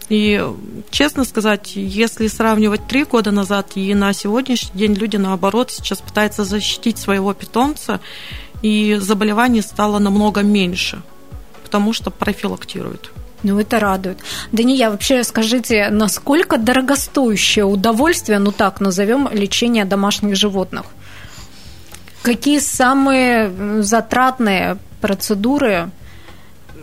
И, 0.09 0.41
честно 0.91 1.25
сказать, 1.25 1.73
если 1.75 2.29
сравнивать 2.29 2.87
три 2.87 3.05
года 3.05 3.33
назад 3.33 3.73
и 3.75 3.93
на 3.95 4.13
сегодняшний 4.13 4.79
день, 4.79 4.95
люди, 4.95 5.17
наоборот, 5.17 5.73
сейчас 5.73 6.01
пытаются 6.01 6.45
защитить 6.45 6.99
своего 6.99 7.35
питомца, 7.35 8.01
и 8.63 8.97
заболеваний 9.01 9.63
стало 9.63 9.99
намного 9.99 10.43
меньше, 10.43 11.03
потому 11.65 11.93
что 11.93 12.11
профилактируют. 12.11 13.13
Ну, 13.43 13.61
это 13.61 13.79
радует. 13.79 14.19
Да 14.53 14.63
не 14.63 14.77
я 14.77 14.91
вообще 14.91 15.23
скажите, 15.23 15.89
насколько 15.91 16.57
дорогостоящее 16.57 17.65
удовольствие, 17.65 18.39
ну 18.39 18.51
так 18.51 18.81
назовем, 18.81 19.29
лечение 19.33 19.85
домашних 19.85 20.37
животных? 20.37 20.87
Какие 22.23 22.59
самые 22.61 23.83
затратные 23.83 24.79
процедуры 25.01 25.91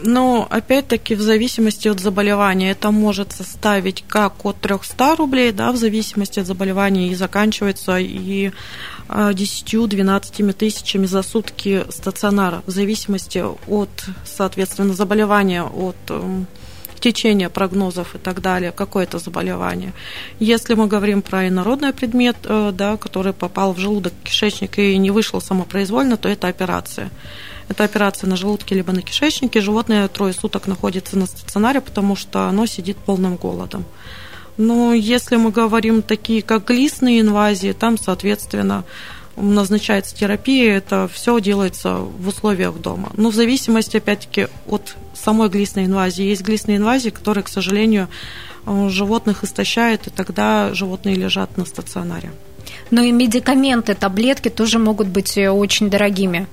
но 0.04 0.48
опять-таки 0.50 1.16
в 1.16 1.22
зависимости 1.22 1.88
от 1.88 2.00
заболевания 2.00 2.72
это 2.72 2.92
может 2.92 3.32
составить 3.32 4.04
как 4.08 4.46
от 4.46 4.58
300 4.60 5.16
рублей, 5.16 5.52
да, 5.52 5.72
в 5.72 5.78
зависимости 5.78 6.40
от 6.40 6.48
заболевания, 6.48 7.10
и 7.10 7.16
заканчивается 7.16 7.98
и 7.98 8.52
10-12 9.08 10.50
а, 10.50 10.54
тысячами 10.54 11.06
за 11.06 11.24
сутки 11.24 11.86
стационара, 11.90 12.64
в 12.66 12.72
зависимости 12.72 13.44
от, 13.68 13.90
соответственно, 14.26 14.94
заболевания, 14.94 15.64
от 15.64 15.96
эм, 16.10 16.48
течения 17.00 17.50
прогнозов 17.50 18.16
и 18.16 18.18
так 18.18 18.42
далее, 18.42 18.72
какое 18.72 19.04
это 19.04 19.20
заболевание. 19.20 19.94
Если 20.40 20.74
мы 20.74 20.88
говорим 20.88 21.22
про 21.22 21.48
инородный 21.48 21.94
предмет, 21.94 22.38
э, 22.44 22.72
да, 22.74 22.98
который 22.98 23.34
попал 23.34 23.74
в 23.74 23.80
желудок, 23.80 24.14
кишечник 24.24 24.80
и 24.80 24.98
не 24.98 25.12
вышел 25.12 25.42
самопроизвольно, 25.42 26.18
то 26.18 26.30
это 26.30 26.48
операция. 26.48 27.10
Это 27.70 27.84
операция 27.84 28.30
на 28.30 28.36
желудке 28.36 28.76
либо 28.76 28.92
на 28.92 29.02
кишечнике. 29.02 29.62
Животное 29.62 30.08
трое 30.08 30.34
суток 30.34 30.68
находится 30.68 31.18
на 31.18 31.26
стационаре, 31.26 31.82
потому 31.82 32.16
что 32.16 32.48
оно 32.48 32.66
сидит 32.66 32.98
полным 32.98 33.36
голодом. 33.36 33.86
Но 34.58 34.94
если 34.94 35.36
мы 35.36 35.52
говорим 35.52 36.02
такие, 36.02 36.42
как 36.42 36.66
глистные 36.66 37.22
инвазии, 37.22 37.72
там, 37.72 37.98
соответственно, 37.98 38.84
назначается 39.36 40.16
терапия, 40.16 40.78
это 40.78 41.10
все 41.12 41.40
делается 41.40 41.96
в 41.96 42.28
условиях 42.28 42.80
дома. 42.80 43.12
Но 43.18 43.30
в 43.32 43.36
зависимости, 43.36 43.98
опять-таки, 43.98 44.48
от 44.68 44.96
самой 45.16 45.50
глистной 45.50 45.86
инвазии. 45.86 46.24
Есть 46.24 46.44
глистные 46.44 46.78
инвазии, 46.78 47.10
которые, 47.10 47.44
к 47.44 47.48
сожалению, 47.48 48.10
животных 48.66 49.44
истощают, 49.44 50.08
и 50.08 50.10
тогда 50.10 50.74
животные 50.74 51.16
лежат 51.16 51.58
на 51.58 51.66
стационаре. 51.66 52.32
Но 52.92 53.02
и 53.02 53.12
медикаменты, 53.12 53.96
таблетки 53.96 54.50
тоже 54.50 54.80
могут 54.80 55.08
быть 55.08 55.38
э, 55.38 55.50
очень 55.50 55.90
дорогими. 55.90 56.48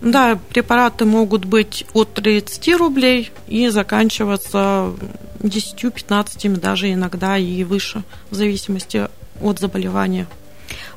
Да, 0.00 0.38
препараты 0.48 1.04
могут 1.04 1.44
быть 1.44 1.84
от 1.92 2.14
30 2.14 2.76
рублей 2.76 3.30
и 3.48 3.68
заканчиваться 3.68 4.92
10-15, 5.40 6.56
даже 6.56 6.92
иногда 6.92 7.36
и 7.36 7.64
выше, 7.64 8.02
в 8.30 8.34
зависимости 8.34 9.08
от 9.42 9.58
заболевания. 9.58 10.26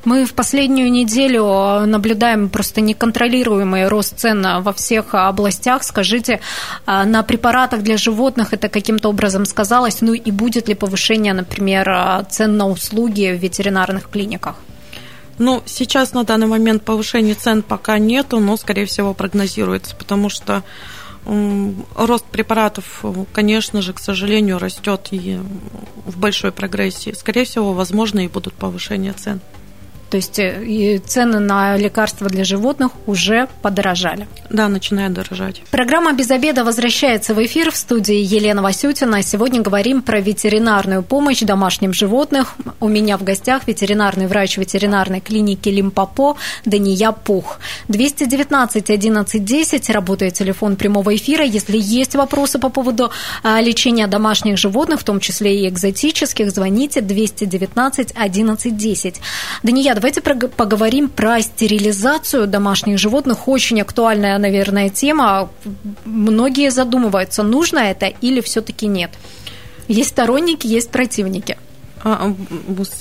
Мы 0.04 0.24
в 0.26 0.34
последнюю 0.34 0.90
неделю 0.90 1.86
наблюдаем 1.86 2.48
просто 2.48 2.80
неконтролируемый 2.80 3.88
рост 3.88 4.18
цен 4.18 4.46
во 4.62 4.72
всех 4.72 5.14
областях. 5.14 5.82
Скажите, 5.82 6.40
а, 6.86 7.04
на 7.04 7.22
препаратах 7.22 7.82
для 7.82 7.96
животных 7.96 8.52
это 8.52 8.68
каким-то 8.68 9.08
образом 9.08 9.46
сказалось? 9.46 10.02
Ну 10.02 10.12
и 10.12 10.30
будет 10.30 10.68
ли 10.68 10.74
повышение, 10.74 11.32
например, 11.32 12.24
цен 12.28 12.56
на 12.56 12.68
услуги 12.68 13.32
в 13.32 13.42
ветеринарных 13.42 14.10
клиниках? 14.10 14.56
Ну, 15.38 15.62
сейчас 15.66 16.12
на 16.12 16.24
данный 16.24 16.46
момент 16.46 16.84
повышения 16.84 17.34
цен 17.34 17.62
пока 17.62 17.98
нету, 17.98 18.40
но, 18.40 18.56
скорее 18.56 18.86
всего, 18.86 19.14
прогнозируется, 19.14 19.96
потому 19.96 20.28
что 20.28 20.62
Рост 21.26 22.26
препаратов, 22.26 23.02
конечно 23.32 23.80
же, 23.80 23.94
к 23.94 23.98
сожалению, 23.98 24.58
растет 24.58 25.08
и 25.10 25.40
в 26.04 26.18
большой 26.18 26.52
прогрессии. 26.52 27.12
Скорее 27.12 27.44
всего, 27.44 27.72
возможно, 27.72 28.20
и 28.20 28.28
будут 28.28 28.52
повышения 28.52 29.14
цен. 29.14 29.40
То 30.14 30.18
есть 30.18 30.38
э, 30.38 31.00
цены 31.04 31.40
на 31.40 31.76
лекарства 31.76 32.28
для 32.28 32.44
животных 32.44 32.92
уже 33.06 33.48
подорожали. 33.62 34.28
Да, 34.48 34.68
начинает 34.68 35.12
дорожать. 35.12 35.60
Программа 35.72 36.12
«Без 36.12 36.30
обеда» 36.30 36.62
возвращается 36.62 37.34
в 37.34 37.44
эфир 37.44 37.72
в 37.72 37.76
студии 37.76 38.14
Елена 38.14 38.62
Васютина. 38.62 39.24
Сегодня 39.24 39.60
говорим 39.60 40.02
про 40.02 40.20
ветеринарную 40.20 41.02
помощь 41.02 41.40
домашним 41.40 41.92
животным. 41.92 42.46
У 42.78 42.86
меня 42.86 43.18
в 43.18 43.24
гостях 43.24 43.66
ветеринарный 43.66 44.28
врач 44.28 44.56
ветеринарной 44.56 45.18
клиники 45.18 45.68
Лимпопо 45.68 46.36
Дания 46.64 47.10
Пух. 47.10 47.58
219 47.88 48.90
11 48.90 49.44
10 49.44 49.90
работает 49.90 50.34
телефон 50.34 50.76
прямого 50.76 51.16
эфира. 51.16 51.42
Если 51.44 51.76
есть 51.76 52.14
вопросы 52.14 52.60
по 52.60 52.68
поводу 52.68 53.10
а, 53.42 53.60
лечения 53.60 54.06
домашних 54.06 54.58
животных, 54.58 55.00
в 55.00 55.04
том 55.04 55.18
числе 55.18 55.64
и 55.64 55.68
экзотических, 55.68 56.52
звоните 56.52 57.00
219 57.00 58.12
11 58.14 58.76
10. 58.76 59.20
Дания, 59.64 60.03
Давайте 60.04 60.20
поговорим 60.20 61.08
про 61.08 61.40
стерилизацию 61.40 62.46
домашних 62.46 62.98
животных. 62.98 63.48
Очень 63.48 63.80
актуальная, 63.80 64.36
наверное, 64.36 64.90
тема. 64.90 65.48
Многие 66.04 66.70
задумываются, 66.70 67.42
нужно 67.42 67.78
это 67.78 68.12
или 68.20 68.42
все-таки 68.42 68.86
нет. 68.86 69.10
Есть 69.88 70.10
сторонники, 70.10 70.66
есть 70.66 70.90
противники. 70.90 71.56
А, 72.06 72.34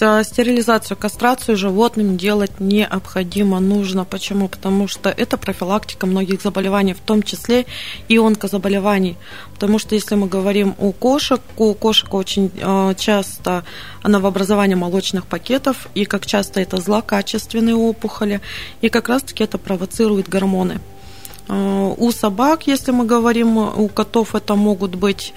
а, 0.02 0.24
стерилизацию, 0.24 0.96
кастрацию 0.96 1.58
животным 1.58 2.16
делать 2.16 2.62
необходимо, 2.62 3.60
нужно. 3.60 4.06
Почему? 4.06 4.48
Потому 4.48 4.88
что 4.88 5.10
это 5.10 5.38
профилактика 5.38 6.08
многих 6.08 6.42
заболеваний, 6.42 6.94
в 6.94 7.02
том 7.02 7.22
числе 7.22 7.66
и 8.08 8.18
онкозаболеваний. 8.18 9.18
Потому 9.56 9.78
что 9.78 9.96
если 9.96 10.16
мы 10.16 10.28
говорим 10.28 10.74
у 10.78 10.94
кошек, 10.94 11.42
у 11.58 11.74
кошек 11.74 12.14
очень 12.14 12.50
а, 12.62 12.94
часто 12.94 13.66
новообразование 14.06 14.78
молочных 14.78 15.26
пакетов, 15.26 15.90
и 15.96 16.06
как 16.06 16.26
часто 16.26 16.62
это 16.62 16.78
злокачественные 16.78 17.76
опухоли, 17.76 18.40
и 18.80 18.88
как 18.88 19.10
раз-таки 19.10 19.44
это 19.44 19.58
провоцирует 19.58 20.30
гормоны. 20.30 20.80
У 21.50 22.10
собак, 22.14 22.68
если 22.68 22.92
мы 22.92 23.06
говорим, 23.06 23.58
у 23.58 23.90
котов 23.90 24.34
это 24.34 24.56
могут 24.56 24.96
быть 24.96 25.34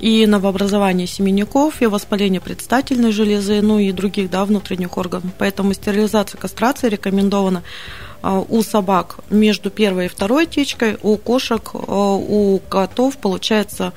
и 0.00 0.26
новообразование 0.26 1.06
семенников, 1.06 1.82
и 1.82 1.86
воспаление 1.86 2.40
предстательной 2.40 3.12
железы, 3.12 3.60
ну 3.60 3.78
и 3.78 3.92
других 3.92 4.30
да, 4.30 4.44
внутренних 4.44 4.96
органов. 4.96 5.30
Поэтому 5.38 5.74
стерилизация, 5.74 6.38
кастрация 6.38 6.88
рекомендована 6.88 7.62
а, 8.22 8.40
у 8.40 8.62
собак 8.62 9.18
между 9.28 9.70
первой 9.70 10.06
и 10.06 10.08
второй 10.08 10.46
течкой, 10.46 10.96
у 11.02 11.16
кошек, 11.16 11.70
а, 11.74 12.14
у 12.14 12.58
котов 12.60 13.18
получается 13.18 13.92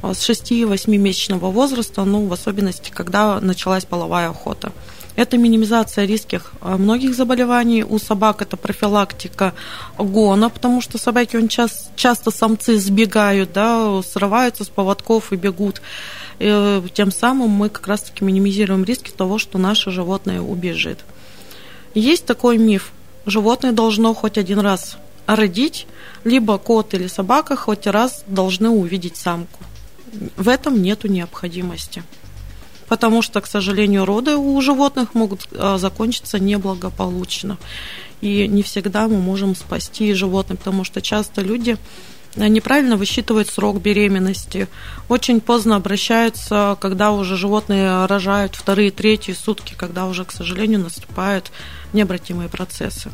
а, 0.00 0.14
с 0.14 0.30
6-8 0.30 0.96
месячного 0.96 1.50
возраста, 1.50 2.04
ну, 2.04 2.26
в 2.26 2.32
особенности, 2.32 2.90
когда 2.94 3.40
началась 3.40 3.84
половая 3.84 4.30
охота. 4.30 4.72
Это 5.18 5.36
минимизация 5.36 6.04
рисков 6.04 6.52
а, 6.60 6.76
многих 6.76 7.12
заболеваний. 7.12 7.82
У 7.82 7.98
собак 7.98 8.40
это 8.40 8.56
профилактика 8.56 9.52
гона, 9.98 10.48
потому 10.48 10.80
что 10.80 10.96
собаки 10.96 11.34
он 11.34 11.48
часто, 11.48 11.90
часто 11.96 12.30
самцы 12.30 12.78
сбегают, 12.78 13.52
да, 13.52 14.00
срываются 14.02 14.62
с 14.62 14.68
поводков 14.68 15.32
и 15.32 15.36
бегут. 15.36 15.82
И 16.38 16.46
э, 16.48 16.82
тем 16.94 17.10
самым 17.10 17.50
мы 17.50 17.68
как 17.68 17.88
раз-таки 17.88 18.24
минимизируем 18.24 18.84
риски 18.84 19.10
того, 19.10 19.38
что 19.38 19.58
наше 19.58 19.90
животное 19.90 20.40
убежит. 20.40 21.00
Есть 21.94 22.24
такой 22.24 22.56
миф. 22.56 22.92
Животное 23.26 23.72
должно 23.72 24.14
хоть 24.14 24.38
один 24.38 24.60
раз 24.60 24.98
родить, 25.26 25.88
либо 26.22 26.58
кот 26.58 26.94
или 26.94 27.08
собака 27.08 27.56
хоть 27.56 27.88
раз 27.88 28.22
должны 28.28 28.68
увидеть 28.68 29.16
самку. 29.16 29.58
В 30.36 30.48
этом 30.48 30.80
нет 30.80 31.02
необходимости 31.02 32.04
потому 32.88 33.22
что, 33.22 33.40
к 33.40 33.46
сожалению, 33.46 34.04
роды 34.04 34.36
у 34.36 34.60
животных 34.60 35.14
могут 35.14 35.48
а, 35.52 35.78
закончиться 35.78 36.38
неблагополучно. 36.38 37.58
И 38.20 38.48
не 38.48 38.62
всегда 38.62 39.06
мы 39.06 39.18
можем 39.18 39.54
спасти 39.54 40.12
животных, 40.12 40.58
потому 40.58 40.84
что 40.84 41.00
часто 41.00 41.40
люди 41.40 41.76
неправильно 42.36 42.96
высчитывают 42.96 43.48
срок 43.48 43.80
беременности, 43.80 44.68
очень 45.08 45.40
поздно 45.40 45.76
обращаются, 45.76 46.76
когда 46.80 47.12
уже 47.12 47.36
животные 47.36 48.06
рожают 48.06 48.54
вторые, 48.54 48.90
третьи 48.90 49.32
сутки, 49.32 49.74
когда 49.76 50.06
уже, 50.06 50.24
к 50.24 50.32
сожалению, 50.32 50.80
наступают 50.80 51.50
необратимые 51.92 52.48
процессы. 52.48 53.10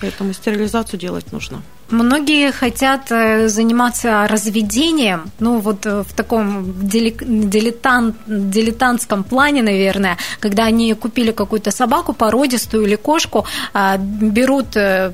Поэтому 0.00 0.32
стерилизацию 0.32 1.00
делать 1.00 1.32
нужно. 1.32 1.62
Многие 1.90 2.52
хотят 2.52 3.10
э, 3.10 3.48
заниматься 3.48 4.26
разведением, 4.28 5.30
ну 5.40 5.58
вот 5.58 5.86
э, 5.86 6.02
в 6.02 6.12
таком 6.12 6.86
дилетант, 6.86 8.16
дилетантском 8.26 9.24
плане, 9.24 9.62
наверное, 9.62 10.18
когда 10.38 10.64
они 10.66 10.92
купили 10.94 11.32
какую-то 11.32 11.70
собаку 11.70 12.12
породистую 12.12 12.84
или 12.84 12.96
кошку, 12.96 13.46
а, 13.72 13.96
берут 13.96 14.76
э, 14.76 15.10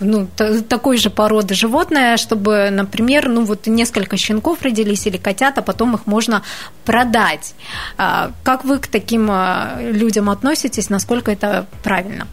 ну, 0.00 0.26
такой 0.68 0.96
же 0.96 1.10
породы 1.10 1.54
животное, 1.54 2.16
чтобы, 2.16 2.70
например, 2.72 3.28
ну 3.28 3.44
вот 3.44 3.66
несколько 3.66 4.16
щенков 4.16 4.62
родились 4.62 5.06
или 5.06 5.18
котят, 5.18 5.58
а 5.58 5.62
потом 5.62 5.94
их 5.94 6.06
можно 6.06 6.42
продать. 6.86 7.54
А, 7.98 8.30
как 8.42 8.64
вы 8.64 8.78
к 8.78 8.86
таким 8.86 9.30
людям 9.92 10.30
относитесь, 10.30 10.88
насколько 10.88 11.30
это 11.30 11.66
правильно? 11.82 12.26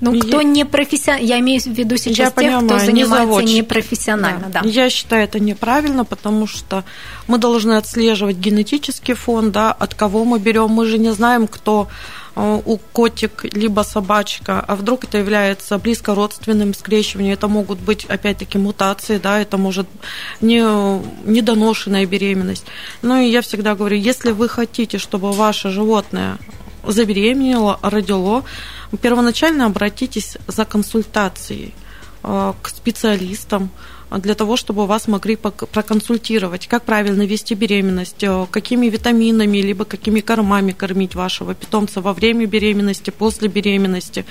Ну, 0.00 0.18
кто 0.20 0.42
не 0.42 0.64
профессионал, 0.64 1.22
я 1.22 1.38
имею 1.40 1.60
в 1.60 1.66
виду 1.66 1.96
сейчас 1.96 2.18
я 2.18 2.26
тех, 2.26 2.34
понимаю, 2.34 2.66
кто 2.66 2.78
занимается 2.78 3.42
не 3.42 3.54
непрофессионально. 3.54 4.46
Да. 4.48 4.62
Да. 4.62 4.68
Я 4.68 4.90
считаю 4.90 5.24
это 5.24 5.40
неправильно, 5.40 6.04
потому 6.04 6.46
что 6.46 6.84
мы 7.26 7.38
должны 7.38 7.72
отслеживать 7.74 8.36
генетический 8.36 9.14
фон, 9.14 9.52
да, 9.52 9.72
от 9.72 9.94
кого 9.94 10.24
мы 10.24 10.38
берем. 10.38 10.70
Мы 10.70 10.84
же 10.86 10.98
не 10.98 11.12
знаем, 11.12 11.46
кто 11.48 11.88
э, 12.34 12.60
у 12.64 12.76
котик 12.92 13.46
либо 13.54 13.80
собачка, 13.82 14.60
а 14.60 14.76
вдруг 14.76 15.04
это 15.04 15.16
является 15.16 15.78
близко 15.78 16.14
родственным 16.14 16.74
скрещиванием. 16.74 17.32
Это 17.32 17.48
могут 17.48 17.78
быть, 17.78 18.04
опять-таки, 18.04 18.58
мутации, 18.58 19.16
да, 19.16 19.40
это 19.40 19.56
может 19.56 19.86
не, 20.42 20.60
недоношенная 21.24 22.04
беременность. 22.04 22.66
Ну 23.00 23.18
и 23.18 23.30
я 23.30 23.40
всегда 23.40 23.74
говорю, 23.74 23.96
если 23.96 24.32
вы 24.32 24.48
хотите, 24.48 24.98
чтобы 24.98 25.32
ваше 25.32 25.70
животное 25.70 26.36
забеременело, 26.86 27.78
родило, 27.82 28.44
первоначально 29.00 29.66
обратитесь 29.66 30.38
за 30.46 30.64
консультацией 30.64 31.74
э, 32.22 32.52
к 32.62 32.68
специалистам, 32.68 33.70
для 34.10 34.34
того, 34.34 34.56
чтобы 34.56 34.86
вас 34.86 35.08
могли 35.08 35.36
проконсультировать, 35.36 36.68
как 36.68 36.84
правильно 36.84 37.22
вести 37.22 37.54
беременность, 37.54 38.22
э, 38.22 38.46
какими 38.50 38.86
витаминами, 38.88 39.58
либо 39.58 39.84
какими 39.84 40.20
кормами 40.20 40.72
кормить 40.72 41.14
вашего 41.14 41.54
питомца 41.54 42.00
во 42.00 42.12
время 42.12 42.46
беременности, 42.46 43.10
после 43.10 43.48
беременности, 43.48 44.24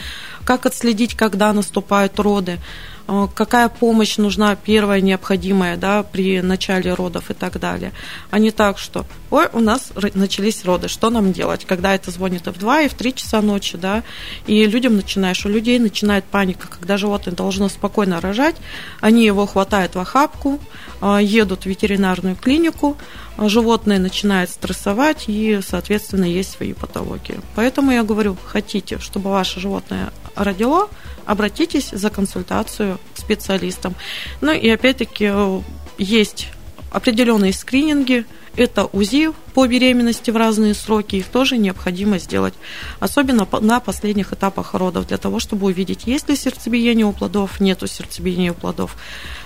как 0.46 0.66
отследить, 0.66 1.16
когда 1.16 1.52
наступают 1.52 2.20
роды. 2.20 2.60
Э, 3.08 3.28
какая 3.34 3.70
помощь 3.70 4.18
нужна 4.18 4.56
первая 4.56 5.02
необходимая 5.02 5.78
да, 5.78 6.04
при 6.04 6.42
начале 6.42 6.94
родов 6.94 7.30
и 7.30 7.34
так 7.34 7.60
далее. 7.60 7.92
А 8.32 8.40
не 8.40 8.52
так, 8.52 8.78
что 8.80 9.06
ой, 9.30 9.48
у 9.54 9.60
нас 9.60 9.92
начались 10.14 10.66
роды, 10.66 10.88
что 10.88 11.10
нам 11.10 11.32
делать, 11.32 11.66
когда 11.66 11.94
это 11.94 12.10
звонит 12.12 12.48
и 12.48 12.52
в 12.52 12.58
2, 12.58 12.82
и 12.82 12.88
в 12.88 12.94
3 12.94 13.16
часа 13.16 13.42
ночи, 13.42 13.78
да, 13.78 14.04
и 14.48 14.66
людям 14.66 14.96
начинаешь, 14.96 15.46
у 15.46 15.50
людей 15.50 15.78
начинает 15.78 16.26
паника, 16.26 16.68
когда 16.68 16.98
животное 16.98 17.34
должно 17.34 17.70
спокойно 17.70 18.22
рожать, 18.22 18.56
они 19.02 19.26
его 19.26 19.46
хватают 19.46 19.96
в 19.96 20.00
охапку, 20.00 20.60
э, 21.02 21.20
едут 21.22 21.64
в 21.64 21.66
ветеринарную 21.68 22.36
клинику, 22.36 22.98
животное 23.38 24.00
начинает 24.00 24.50
стрессовать, 24.50 25.26
и, 25.28 25.60
соответственно, 25.66 26.26
есть 26.26 26.52
свои 26.52 26.74
патологии. 26.74 27.40
Поэтому 27.56 27.92
я 27.92 28.04
говорю, 28.04 28.38
хотите, 28.46 29.00
чтобы 29.00 29.32
ваше 29.32 29.60
животное 29.60 30.12
родило, 30.36 30.90
обратитесь 31.26 31.90
за 31.92 32.10
консультацию 32.10 33.00
к 33.14 33.20
специалистам. 33.20 33.96
Ну 34.42 34.52
и 34.52 34.70
опять-таки 34.70 35.30
э, 35.32 35.62
есть 35.98 36.50
определенные 36.92 37.54
скрининги, 37.54 38.26
это 38.56 38.86
УЗИ 38.86 39.32
по 39.56 39.66
беременности 39.68 40.32
в 40.32 40.36
разные 40.36 40.74
сроки, 40.74 41.16
их 41.16 41.28
тоже 41.28 41.58
необходимо 41.58 42.20
сделать, 42.20 42.54
особенно 43.00 43.48
на 43.62 43.80
последних 43.80 44.34
этапах 44.34 44.74
родов, 44.74 45.08
для 45.08 45.18
того, 45.18 45.40
чтобы 45.40 45.68
увидеть, 45.68 46.08
есть 46.08 46.28
ли 46.28 46.36
сердцебиение 46.36 47.06
у 47.06 47.14
плодов, 47.14 47.62
нету 47.62 47.88
сердцебиения 47.88 48.52
у 48.52 48.54
плодов, 48.54 48.98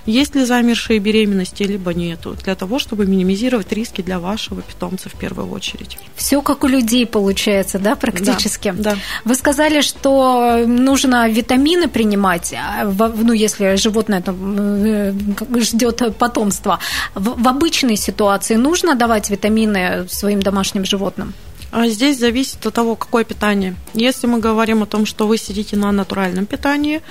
есть 0.07 0.33
ли 0.33 0.45
замершие 0.45 0.97
беременности, 0.97 1.61
либо 1.61 1.93
нету, 1.93 2.35
для 2.43 2.55
того, 2.55 2.79
чтобы 2.79 3.05
минимизировать 3.05 3.71
риски 3.71 4.01
для 4.01 4.19
вашего 4.19 4.63
питомца 4.63 5.09
в 5.09 5.13
первую 5.13 5.51
очередь. 5.51 5.99
Все 6.15 6.41
как 6.41 6.63
у 6.63 6.67
людей 6.67 7.05
получается, 7.05 7.77
да, 7.77 7.95
практически? 7.95 8.71
Да. 8.71 8.93
да. 8.93 8.97
Вы 9.25 9.35
сказали, 9.35 9.81
что 9.81 10.65
нужно 10.65 11.29
витамины 11.29 11.87
принимать, 11.87 12.51
а, 12.53 12.85
ну, 13.15 13.31
если 13.31 13.75
животное 13.75 14.21
там, 14.21 14.35
э, 14.83 15.13
ждет 15.59 16.17
потомства. 16.17 16.79
В, 17.13 17.39
в 17.39 17.47
обычной 17.47 17.95
ситуации 17.95 18.55
нужно 18.55 18.95
давать 18.95 19.29
витамины 19.29 19.98
своим 20.07 20.41
домашним 20.41 20.85
животным? 20.85 21.33
А 21.71 21.87
здесь 21.87 22.17
зависит 22.17 22.65
от 22.65 22.73
того, 22.73 22.95
какое 22.95 23.23
питание. 23.23 23.75
Если 23.93 24.27
мы 24.27 24.39
говорим 24.39 24.81
о 24.81 24.87
том, 24.87 25.05
что 25.05 25.27
вы 25.27 25.37
сидите 25.37 25.75
на 25.77 25.91
натуральном 25.91 26.45
питании, 26.45 27.01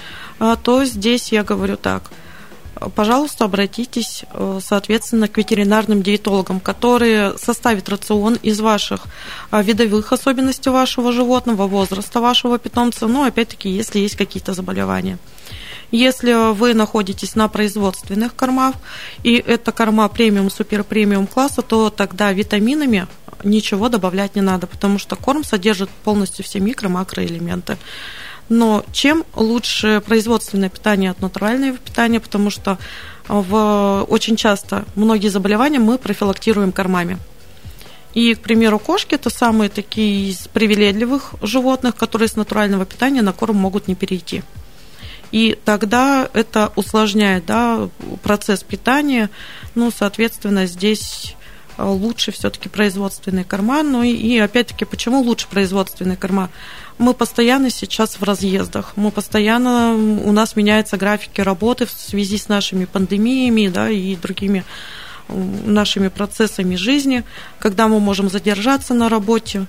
а, 0.41 0.57
то 0.57 0.85
здесь 0.85 1.33
я 1.33 1.45
говорю 1.45 1.77
так– 1.77 2.11
пожалуйста, 2.95 3.45
обратитесь, 3.45 4.25
э, 4.33 4.61
соответственно, 4.63 5.29
к 5.29 5.37
ветеринарным 5.37 6.03
диетологам, 6.03 6.61
которые 6.61 7.37
составят 7.39 7.89
рацион 7.89 8.35
из 8.43 8.61
ваших 8.61 9.07
э, 9.51 9.63
видовых 9.63 10.13
особенностей 10.13 10.71
вашего 10.71 11.13
животного, 11.13 11.67
возраста 11.67 12.21
вашего 12.21 12.59
питомца, 12.59 13.07
ну, 13.07 13.25
опять-таки, 13.25 13.69
если 13.69 13.99
есть 13.99 14.17
какие-то 14.17 14.55
заболевания. 14.55 15.19
Если 15.91 16.53
вы 16.53 16.75
находитесь 16.75 17.35
на 17.35 17.49
производственных 17.49 18.35
кормах, 18.35 18.75
и 19.23 19.35
это 19.35 19.73
корма 19.73 20.09
премиум, 20.09 20.51
супер 20.51 20.85
премиум 20.85 21.27
класса, 21.27 21.63
то 21.63 21.89
тогда 21.89 22.33
витаминами 22.33 23.07
ничего 23.43 23.89
добавлять 23.89 24.35
не 24.35 24.43
надо, 24.43 24.67
потому 24.67 24.99
что 24.99 25.17
корм 25.17 25.45
содержит 25.45 25.89
полностью 25.89 26.45
все 26.45 26.59
микро-макроэлементы. 26.59 27.79
Но 28.51 28.85
чем 28.93 29.25
лучше 29.35 30.03
производственное 30.05 30.69
питание 30.69 31.11
от 31.11 31.21
натурального 31.21 31.77
питания, 31.77 32.21
потому 32.21 32.51
что 32.51 32.79
в, 33.27 34.07
очень 34.09 34.37
часто 34.37 34.85
многие 34.95 35.29
заболевания 35.29 35.79
мы 35.79 35.99
профилактируем 35.99 36.73
кормами. 36.73 37.19
И, 38.15 38.35
к 38.35 38.41
примеру, 38.41 38.79
кошки 38.79 39.15
это 39.15 39.31
самые 39.31 39.69
такие 39.69 40.31
из 40.31 40.49
привередливых 40.49 41.35
животных, 41.43 41.95
которые 41.95 42.29
с 42.29 42.37
натурального 42.37 42.87
питания 42.87 43.23
на 43.23 43.33
корм 43.33 43.57
могут 43.57 43.87
не 43.87 43.95
перейти. 43.95 44.43
И 45.33 45.59
тогда 45.65 46.29
это 46.33 46.73
усложняет 46.77 47.47
да, 47.47 47.89
процесс 48.23 48.63
питания. 48.63 49.31
Ну, 49.75 49.91
соответственно, 49.91 50.67
здесь 50.67 51.37
э, 51.77 51.85
лучше 51.85 52.33
все-таки 52.33 52.69
производственные 52.69 53.45
корма. 53.45 53.83
Ну 53.83 54.03
и, 54.03 54.11
и 54.11 54.39
опять-таки, 54.39 54.85
почему 54.85 55.21
лучше 55.21 55.47
производственные 55.49 56.17
корма? 56.17 56.51
Мы 56.99 57.15
постоянно 57.15 57.71
сейчас 57.71 58.17
в 58.17 58.25
разъездах, 58.25 58.95
мы 58.97 59.13
постоянно, 59.13 59.95
у 59.95 60.33
нас 60.33 60.57
меняются 60.57 60.97
графики 60.97 61.41
работы 61.41 61.87
в 61.87 61.93
связи 61.93 62.39
с 62.39 62.49
нашими 62.49 62.87
пандемиями 62.87 63.69
да, 63.69 63.89
и 63.89 64.17
другими 64.17 64.65
нашими 65.29 66.09
процессами 66.09 66.75
жизни, 66.75 67.23
когда 67.59 67.87
мы 67.89 68.01
можем 68.01 68.29
задержаться 68.29 68.95
на 68.95 69.09
работе, 69.09 69.67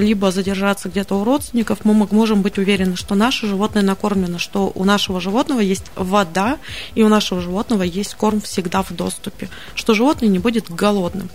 либо 0.00 0.32
задержаться 0.32 0.88
где-то 0.88 1.14
у 1.14 1.24
родственников, 1.24 1.84
мы 1.84 1.94
можем 1.94 2.42
быть 2.42 2.58
уверены, 2.58 2.96
что 2.96 3.14
наше 3.14 3.46
животное 3.46 3.82
накормлено, 3.82 4.38
что 4.38 4.72
у 4.74 4.84
нашего 4.84 5.20
животного 5.20 5.60
есть 5.60 5.84
вода, 5.94 6.58
и 6.96 7.04
у 7.04 7.08
нашего 7.08 7.40
животного 7.40 7.84
есть 7.84 8.14
корм 8.14 8.40
всегда 8.40 8.82
в 8.82 8.90
доступе, 8.92 9.48
что 9.76 9.94
животное 9.94 10.28
не 10.28 10.40
будет 10.40 10.68
голодным. 10.68 11.30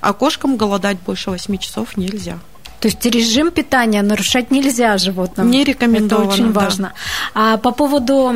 А 0.00 0.14
кошкам 0.14 0.56
голодать 0.56 0.98
больше 1.00 1.30
8 1.30 1.58
часов 1.58 1.96
нельзя. 1.96 2.38
То 2.80 2.88
есть 2.88 3.04
режим 3.06 3.50
питания 3.50 4.02
нарушать 4.02 4.50
нельзя 4.50 4.98
животным. 4.98 5.50
Не 5.50 5.64
рекомендовано. 5.64 6.26
Это 6.26 6.34
очень 6.34 6.52
важно. 6.52 6.92
Да. 7.34 7.54
А 7.54 7.56
по 7.56 7.70
поводу 7.70 8.30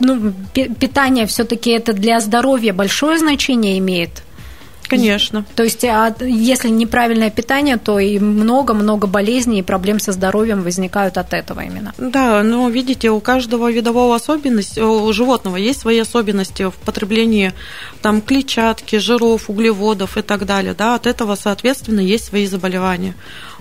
ну, 0.00 0.32
питания, 0.52 1.26
все-таки 1.26 1.70
это 1.70 1.92
для 1.92 2.18
здоровья 2.18 2.72
большое 2.72 3.18
значение 3.18 3.78
имеет? 3.78 4.24
Конечно. 4.90 5.44
То 5.54 5.62
есть, 5.62 5.84
а 5.84 6.12
если 6.20 6.68
неправильное 6.68 7.30
питание, 7.30 7.76
то 7.76 8.00
и 8.00 8.18
много-много 8.18 9.06
болезней 9.06 9.60
и 9.60 9.62
проблем 9.62 10.00
со 10.00 10.10
здоровьем 10.10 10.62
возникают 10.62 11.16
от 11.16 11.32
этого 11.32 11.60
именно. 11.60 11.94
Да, 11.96 12.42
но 12.42 12.68
видите, 12.68 13.10
у 13.10 13.20
каждого 13.20 13.70
видового 13.70 14.16
особенности, 14.16 14.80
у 14.80 15.12
животного 15.12 15.56
есть 15.56 15.80
свои 15.80 16.00
особенности 16.00 16.68
в 16.68 16.74
потреблении 16.74 17.52
там 18.02 18.20
клетчатки, 18.20 18.96
жиров, 18.96 19.48
углеводов 19.48 20.16
и 20.16 20.22
так 20.22 20.44
далее. 20.44 20.74
Да, 20.74 20.96
от 20.96 21.06
этого, 21.06 21.36
соответственно, 21.36 22.00
есть 22.00 22.24
свои 22.24 22.46
заболевания. 22.46 23.14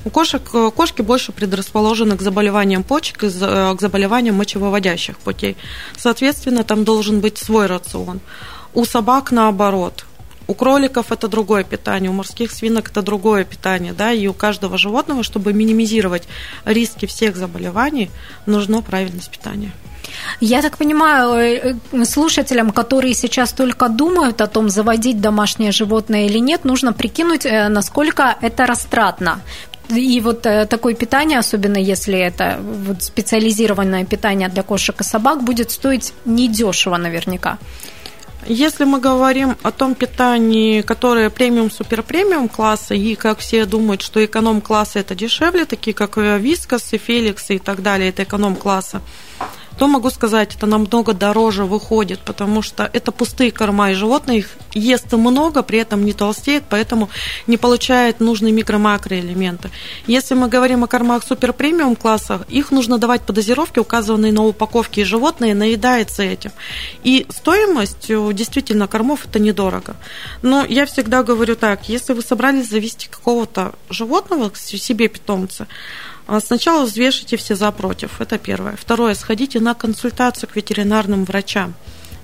У 0.06 0.10
кошек 0.10 0.42
кошки 0.76 1.04
больше 1.04 1.32
предрасположены 1.32 2.18
к 2.18 2.22
заболеваниям 2.22 2.84
почек 2.84 3.24
и 3.24 3.28
э, 3.28 3.76
к 3.76 3.82
заболеваниям 3.82 4.36
мочевыводящих 4.36 5.20
путей. 5.20 5.58
Соответственно, 5.96 6.64
там 6.64 6.84
должен 6.86 7.20
быть 7.20 7.38
свой 7.38 7.68
рацион. 7.68 8.20
У 8.74 8.86
собак 8.86 9.32
наоборот. 9.32 10.06
У 10.50 10.56
кроликов 10.56 11.12
это 11.12 11.28
другое 11.28 11.64
питание, 11.64 12.10
у 12.10 12.14
морских 12.14 12.52
свинок 12.52 12.90
это 12.90 13.04
другое 13.04 13.44
питание, 13.44 13.94
да, 13.94 14.12
и 14.12 14.26
у 14.28 14.34
каждого 14.34 14.80
животного, 14.80 15.22
чтобы 15.22 15.54
минимизировать 15.54 16.24
риски 16.66 17.06
всех 17.06 17.36
заболеваний, 17.36 18.10
нужно 18.48 18.82
правильное 18.82 19.22
питание. 19.32 19.72
Я 20.42 20.62
так 20.62 20.78
понимаю, 20.78 21.34
э, 21.34 21.76
э, 21.92 22.06
слушателям, 22.06 22.72
которые 22.72 23.14
сейчас 23.14 23.54
только 23.54 23.90
думают 23.90 24.42
о 24.42 24.48
том, 24.48 24.70
заводить 24.70 25.22
домашнее 25.22 25.72
животное 25.72 26.26
или 26.26 26.40
нет, 26.40 26.66
нужно 26.66 26.94
прикинуть, 26.94 27.46
э, 27.46 27.70
насколько 27.70 28.36
это 28.42 28.66
растратно. 28.66 29.42
И 29.98 30.20
вот 30.22 30.42
такое 30.70 30.96
питание, 30.96 31.40
особенно 31.40 31.78
если 31.78 32.18
это 32.18 32.60
специализированное 33.00 34.06
питание 34.06 34.50
для 34.50 34.64
кошек 34.64 35.02
и 35.02 35.04
собак, 35.04 35.44
будет 35.44 35.70
стоить 35.72 36.14
недешево 36.26 36.98
наверняка. 36.98 37.58
Если 38.46 38.86
мы 38.86 39.00
говорим 39.00 39.58
о 39.64 39.72
том 39.72 39.96
питании, 39.96 40.82
которое 40.82 41.30
премиум, 41.30 41.70
супер 41.70 42.04
премиум 42.04 42.48
класса, 42.48 42.96
и 42.96 43.16
как 43.16 43.40
все 43.40 43.66
думают, 43.66 44.02
что 44.02 44.24
эконом 44.24 44.62
класса 44.62 45.00
это 45.00 45.14
дешевле, 45.14 45.66
такие 45.66 45.94
как 45.94 46.18
Вискас 46.18 46.94
и 46.94 46.98
Феликс 46.98 47.50
и 47.52 47.60
так 47.60 47.84
далее, 47.84 48.10
это 48.10 48.24
эконом 48.24 48.56
класса, 48.56 49.02
то 49.80 49.88
могу 49.88 50.10
сказать, 50.10 50.56
это 50.56 50.66
намного 50.66 51.14
дороже 51.14 51.64
выходит, 51.64 52.20
потому 52.20 52.62
что 52.62 52.90
это 52.92 53.14
пустые 53.14 53.50
корма, 53.50 53.92
и 53.92 53.94
животное 53.94 54.36
их 54.36 54.50
ест 54.74 55.14
много, 55.14 55.64
при 55.64 55.80
этом 55.80 56.04
не 56.04 56.12
толстеет, 56.12 56.66
поэтому 56.70 57.10
не 57.48 57.56
получает 57.56 58.20
нужные 58.20 58.52
микро-макроэлементы. 58.52 59.70
Если 60.06 60.36
мы 60.36 60.50
говорим 60.50 60.84
о 60.84 60.88
кормах 60.88 61.24
супер-премиум 61.24 61.96
класса, 61.96 62.46
их 62.50 62.72
нужно 62.72 62.98
давать 62.98 63.22
по 63.22 63.32
дозировке, 63.32 63.80
указанной 63.80 64.32
на 64.32 64.46
упаковке, 64.46 65.02
и 65.02 65.06
животное 65.06 65.56
наедается 65.56 66.24
этим. 66.24 66.52
И 67.06 67.26
стоимость 67.30 68.08
действительно 68.34 68.88
кормов 68.88 69.26
это 69.26 69.40
недорого. 69.40 69.96
Но 70.42 70.66
я 70.66 70.86
всегда 70.88 71.24
говорю 71.24 71.56
так, 71.56 71.88
если 71.88 72.12
вы 72.12 72.22
собрались 72.22 72.70
завести 72.70 73.08
какого-то 73.08 73.76
животного 73.90 74.52
себе 74.56 75.08
питомца, 75.08 75.68
сначала 76.40 76.86
взвешите 76.86 77.38
все 77.38 77.56
за 77.56 77.72
против. 77.72 78.22
Это 78.22 78.38
первое. 78.38 78.76
Второе. 78.76 79.16
Сходите 79.16 79.60
на 79.60 79.74
консультацию 79.74 80.50
к 80.50 80.56
ветеринарным 80.56 81.26
врачам 81.26 81.74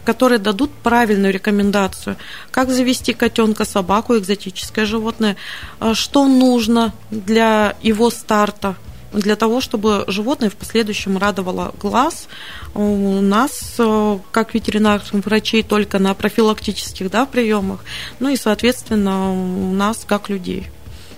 которые 0.05 0.37
дадут 0.37 0.71
правильную 0.71 1.33
рекомендацию, 1.33 2.15
как 2.51 2.69
завести 2.69 3.13
котенка, 3.13 3.65
собаку, 3.65 4.15
экзотическое 4.15 4.85
животное, 4.85 5.35
а 5.79 5.95
что 5.95 6.27
нужно 6.27 6.93
для 7.09 7.75
его 7.81 8.11
старта, 8.11 8.75
для 9.11 9.35
того, 9.35 9.61
чтобы 9.61 10.03
животное 10.07 10.49
в 10.49 10.55
последующем 10.55 11.17
радовало 11.17 11.73
глаз. 11.81 12.27
У 12.73 13.21
нас, 13.21 13.75
э, 13.77 14.19
как 14.31 14.53
ветеринарных 14.53 15.25
врачей, 15.25 15.63
только 15.63 15.99
на 15.99 16.13
профилактических 16.13 17.09
да, 17.09 17.25
приемах, 17.25 17.79
ну 18.19 18.29
и, 18.29 18.35
соответственно, 18.35 19.31
у 19.31 19.71
нас 19.73 20.03
как 20.05 20.29
людей. 20.29 20.69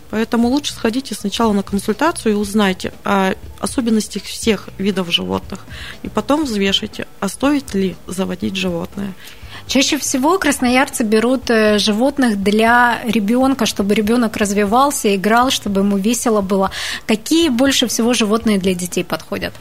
Поэтому 0.09 0.47
лучше 0.47 0.73
сходите 0.73 1.15
сначала 1.15 1.51
на 1.53 1.63
консультацию 1.63 2.33
и 2.33 2.37
узнайте 2.37 2.93
о 3.03 3.33
особенностях 3.59 4.23
всех 4.23 4.69
видов 4.77 5.11
животных. 5.11 5.65
И 6.03 6.09
потом 6.09 6.45
взвешите, 6.45 7.07
а 7.19 7.27
стоит 7.27 7.73
ли 7.73 7.95
заводить 8.07 8.55
животное. 8.55 9.13
Чаще 9.67 9.97
всего 9.97 10.39
красноярцы 10.39 11.03
берут 11.03 11.49
э, 11.49 11.77
животных 11.77 12.41
для 12.41 13.01
ребенка, 13.03 13.65
чтобы 13.65 13.95
ребенок 13.95 14.37
развивался, 14.37 15.13
играл, 15.13 15.51
чтобы 15.51 15.81
ему 15.81 15.97
весело 15.97 16.39
было. 16.39 16.71
Какие 17.05 17.49
больше 17.49 17.87
всего 17.87 18.13
животные 18.13 18.59
для 18.59 18.73
детей 18.73 19.03
подходят? 19.03 19.53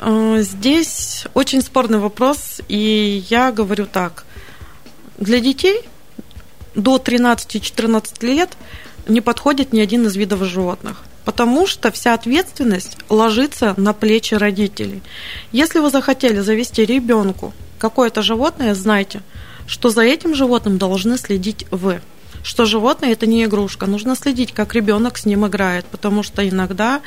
Э, 0.00 0.38
здесь 0.42 1.24
очень 1.34 1.60
спорный 1.60 1.98
вопрос, 1.98 2.60
и 2.68 3.24
я 3.28 3.50
говорю 3.50 3.86
так. 3.86 4.24
Для 5.18 5.40
детей 5.40 5.80
до 6.76 6.98
13-14 6.98 8.24
лет 8.24 8.50
не 9.06 9.20
подходит 9.20 9.72
ни 9.72 9.80
один 9.80 10.06
из 10.06 10.16
видов 10.16 10.42
животных 10.44 11.04
потому 11.24 11.66
что 11.66 11.90
вся 11.90 12.14
ответственность 12.14 12.98
ложится 13.08 13.74
на 13.76 13.92
плечи 13.92 14.34
родителей. 14.34 15.02
Если 15.52 15.78
вы 15.78 15.90
захотели 15.90 16.40
завести 16.40 16.84
ребенку 16.84 17.52
какое-то 17.78 18.22
животное, 18.22 18.74
знайте, 18.74 19.22
что 19.66 19.90
за 19.90 20.02
этим 20.02 20.34
животным 20.34 20.78
должны 20.78 21.16
следить 21.18 21.66
вы. 21.70 22.00
Что 22.42 22.64
животное 22.64 23.12
это 23.12 23.26
не 23.26 23.44
игрушка, 23.44 23.86
нужно 23.86 24.16
следить, 24.16 24.52
как 24.52 24.74
ребенок 24.74 25.16
с 25.16 25.26
ним 25.26 25.46
играет, 25.46 25.84
потому 25.86 26.24
что 26.24 26.46
иногда 26.48 27.00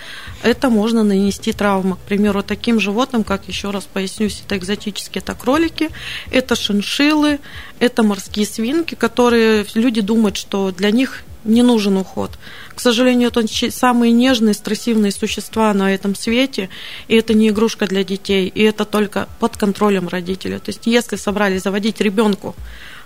это 0.44 0.70
можно 0.70 1.04
нанести 1.04 1.52
травму. 1.52 1.96
К 1.96 2.00
примеру, 2.00 2.42
таким 2.42 2.80
животным, 2.80 3.26
как 3.26 3.46
еще 3.50 3.72
раз 3.72 3.84
пояснюсь, 3.84 4.42
это 4.46 4.56
экзотические, 4.56 5.22
это 5.22 5.34
кролики, 5.34 5.90
это 6.32 6.56
шиншиллы, 6.56 7.42
это 7.80 8.02
морские 8.02 8.46
свинки, 8.46 8.96
которые 8.96 9.66
люди 9.74 10.00
думают, 10.00 10.38
что 10.38 10.72
для 10.72 10.92
них 10.92 11.26
не 11.46 11.64
нужен 11.64 11.98
уход. 11.98 12.32
К 12.76 12.80
сожалению, 12.82 13.30
это 13.30 13.46
самые 13.72 14.12
нежные, 14.12 14.54
стрессивные 14.54 15.12
существа 15.12 15.74
на 15.74 15.94
этом 15.94 16.16
свете, 16.16 16.70
и 17.08 17.16
это 17.16 17.34
не 17.34 17.50
игрушка 17.50 17.88
для 17.88 18.04
детей, 18.04 18.48
и 18.48 18.64
это 18.64 18.84
только 18.84 19.30
под 19.40 19.56
контролем 19.56 20.08
родителя. 20.08 20.60
То 20.60 20.70
есть, 20.70 20.82
если 20.86 21.16
собрались 21.16 21.64
заводить 21.64 22.02
ребенку 22.02 22.56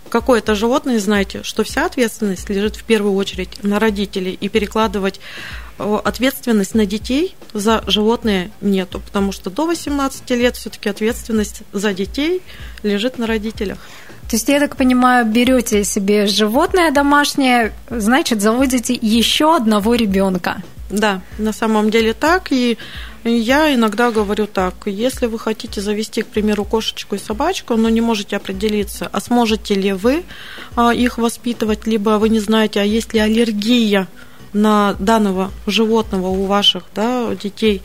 какое-то 0.09 0.55
животное, 0.55 0.99
знайте, 0.99 1.43
что 1.43 1.63
вся 1.63 1.85
ответственность 1.85 2.49
лежит 2.49 2.75
в 2.75 2.83
первую 2.83 3.13
очередь 3.13 3.63
на 3.63 3.79
родителей, 3.79 4.37
и 4.39 4.49
перекладывать 4.49 5.19
э, 5.77 5.99
ответственность 6.03 6.73
на 6.73 6.85
детей 6.85 7.35
за 7.53 7.83
животные 7.87 8.51
нету, 8.61 8.99
потому 8.99 9.31
что 9.31 9.49
до 9.49 9.67
18 9.67 10.29
лет 10.31 10.55
все-таки 10.55 10.89
ответственность 10.89 11.61
за 11.73 11.93
детей 11.93 12.41
лежит 12.83 13.17
на 13.17 13.27
родителях. 13.27 13.77
То 14.29 14.35
есть, 14.35 14.47
я 14.47 14.59
так 14.59 14.77
понимаю, 14.77 15.25
берете 15.25 15.83
себе 15.83 16.27
животное 16.27 16.91
домашнее, 16.91 17.73
значит, 17.89 18.41
заводите 18.41 18.93
еще 18.93 19.55
одного 19.55 19.95
ребенка. 19.95 20.61
Да, 20.91 21.21
на 21.39 21.51
самом 21.51 21.89
деле 21.89 22.13
так. 22.13 22.51
И 22.51 22.77
я 23.23 23.73
иногда 23.73 24.11
говорю 24.11 24.45
так, 24.45 24.75
если 24.85 25.25
вы 25.25 25.39
хотите 25.39 25.81
завести, 25.81 26.21
к 26.21 26.27
примеру, 26.27 26.63
кошечку 26.63 27.15
и 27.15 27.19
собачку, 27.19 27.75
но 27.75 27.89
не 27.89 28.01
можете 28.01 28.35
определиться, 28.35 29.09
а 29.11 29.19
сможете 29.19 29.73
ли 29.73 29.93
вы 29.93 30.23
а, 30.75 30.93
их 30.93 31.17
воспитывать, 31.17 31.87
либо 31.87 32.11
вы 32.19 32.29
не 32.29 32.39
знаете, 32.39 32.81
а 32.81 32.83
есть 32.83 33.13
ли 33.13 33.19
аллергия 33.19 34.07
на 34.53 34.93
данного 34.99 35.51
животного 35.67 36.27
у 36.27 36.45
ваших 36.45 36.83
да, 36.95 37.35
детей, 37.35 37.81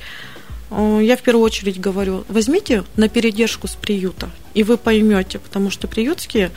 я 1.00 1.16
в 1.16 1.22
первую 1.22 1.44
очередь 1.44 1.80
говорю, 1.80 2.24
возьмите 2.28 2.84
на 2.96 3.08
передержку 3.08 3.68
с 3.68 3.74
приюта, 3.74 4.30
и 4.54 4.62
вы 4.62 4.76
поймете, 4.76 5.38
потому 5.38 5.70
что 5.70 5.88
приютские 5.88 6.50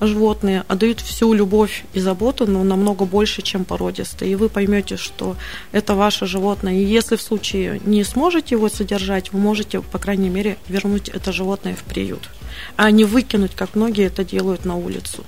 животные 0.00 0.64
отдают 0.68 1.00
всю 1.00 1.32
любовь 1.32 1.84
и 1.94 2.00
заботу, 2.00 2.46
но 2.46 2.64
намного 2.64 3.04
больше, 3.04 3.42
чем 3.42 3.64
породистые. 3.64 4.32
И 4.32 4.34
вы 4.34 4.48
поймете, 4.48 4.96
что 4.96 5.36
это 5.70 5.94
ваше 5.94 6.26
животное. 6.26 6.74
И 6.74 6.84
если 6.84 7.16
в 7.16 7.22
случае 7.22 7.80
не 7.84 8.04
сможете 8.04 8.56
его 8.56 8.68
содержать, 8.68 9.32
вы 9.32 9.38
можете, 9.38 9.80
по 9.80 9.98
крайней 9.98 10.28
мере, 10.28 10.56
вернуть 10.68 11.08
это 11.08 11.32
животное 11.32 11.74
в 11.74 11.82
приют, 11.84 12.28
а 12.76 12.90
не 12.90 13.04
выкинуть, 13.04 13.54
как 13.54 13.74
многие 13.74 14.06
это 14.06 14.24
делают 14.24 14.64
на 14.64 14.76
улицу. 14.76 15.24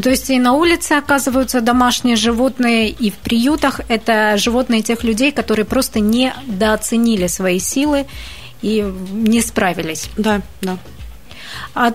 То 0.00 0.10
есть 0.10 0.30
и 0.30 0.38
на 0.38 0.52
улице 0.52 0.92
оказываются 0.92 1.60
домашние 1.60 2.14
животные, 2.14 2.88
и 2.88 3.10
в 3.10 3.14
приютах 3.14 3.80
это 3.88 4.36
животные 4.36 4.82
тех 4.82 5.02
людей, 5.02 5.32
которые 5.32 5.64
просто 5.64 5.98
недооценили 5.98 7.26
свои 7.26 7.58
силы 7.58 8.06
и 8.62 8.82
не 9.12 9.40
справились. 9.40 10.08
Да, 10.16 10.42
да. 10.60 10.78
А 11.74 11.92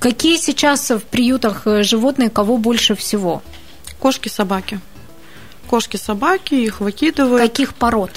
какие 0.00 0.36
сейчас 0.36 0.90
в 0.90 1.00
приютах 1.00 1.66
э, 1.66 1.82
животные, 1.82 2.30
кого 2.30 2.56
больше 2.56 2.94
всего? 2.94 3.42
Кошки, 4.00 4.28
собаки. 4.28 4.80
Кошки, 5.68 5.96
собаки, 5.96 6.54
их 6.54 6.80
выкидывают. 6.80 7.40
Каких 7.40 7.74
пород? 7.74 8.10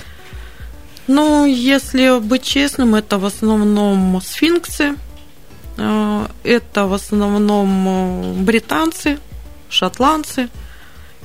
Ну, 1.08 1.46
если 1.46 2.20
быть 2.20 2.44
честным, 2.44 2.96
это 2.96 3.18
в 3.18 3.26
основном 3.26 4.20
сфинксы, 4.22 4.96
э, 5.78 6.26
это 6.44 6.86
в 6.86 6.94
основном 6.94 8.44
британцы, 8.44 9.20
шотландцы. 9.70 10.50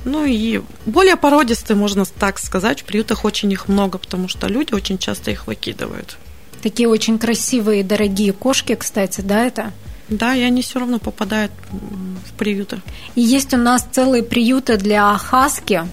Ну 0.05 0.25
и 0.25 0.61
более 0.85 1.15
породистые, 1.15 1.77
можно 1.77 2.05
так 2.05 2.39
сказать, 2.39 2.81
в 2.81 2.85
приютах 2.85 3.23
очень 3.25 3.51
их 3.51 3.67
много, 3.67 3.97
потому 3.97 4.27
что 4.27 4.47
люди 4.47 4.73
очень 4.73 4.97
часто 4.97 5.31
их 5.31 5.47
выкидывают. 5.47 6.17
Такие 6.61 6.89
очень 6.89 7.17
красивые 7.17 7.81
и 7.81 7.83
дорогие 7.83 8.33
кошки, 8.33 8.75
кстати, 8.75 9.21
да, 9.21 9.45
это? 9.45 9.71
Да, 10.09 10.35
и 10.35 10.41
они 10.41 10.61
все 10.61 10.79
равно 10.79 10.99
попадают 10.99 11.51
в 11.71 12.33
приюты. 12.37 12.81
И 13.15 13.21
есть 13.21 13.53
у 13.53 13.57
нас 13.57 13.87
целые 13.91 14.23
приюты 14.23 14.77
для 14.77 15.17
хаски, 15.17 15.87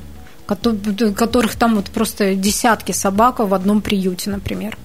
которых 0.47 1.55
там 1.55 1.77
вот 1.77 1.91
просто 1.91 2.35
десятки 2.35 2.91
собак 2.93 3.39
в 3.39 3.55
одном 3.55 3.81
приюте, 3.81 4.31
например. 4.31 4.77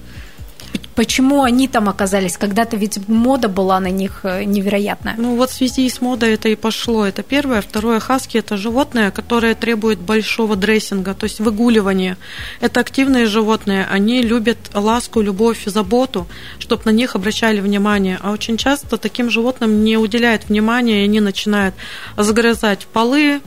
Почему 0.96 1.42
они 1.42 1.68
там 1.68 1.88
оказались? 1.90 2.38
Когда-то 2.38 2.78
ведь 2.78 3.06
мода 3.06 3.48
была 3.48 3.80
на 3.80 3.90
них 3.90 4.20
э, 4.22 4.44
невероятная. 4.44 5.14
Ну 5.18 5.36
вот 5.36 5.50
в 5.50 5.52
связи 5.52 5.88
с 5.88 6.00
модой 6.00 6.32
это 6.32 6.48
и 6.48 6.56
пошло. 6.56 7.04
Это 7.04 7.22
первое. 7.22 7.60
Второе, 7.60 8.00
хаски– 8.00 8.38
это 8.38 8.56
животное, 8.56 9.10
которое 9.10 9.54
требует 9.54 9.98
большого 9.98 10.56
дрессинга, 10.56 11.12
то 11.12 11.24
есть 11.24 11.38
выгуливания. 11.38 12.16
Это 12.62 12.80
активные 12.80 13.26
животные. 13.26 13.86
Они 13.90 14.22
любят 14.22 14.56
ласку, 14.72 15.20
любовь, 15.20 15.64
заботу, 15.66 16.26
чтобы 16.58 16.82
на 16.86 16.90
них 16.90 17.14
обращали 17.14 17.60
внимание. 17.60 18.18
А 18.22 18.32
очень 18.32 18.56
часто 18.56 18.96
таким 18.96 19.28
животным 19.30 19.84
не 19.84 19.98
уделяют 19.98 20.48
внимания, 20.48 21.02
и 21.02 21.04
они 21.04 21.20
начинают 21.20 21.74
загрызать 22.16 22.86
полы, 22.86 23.42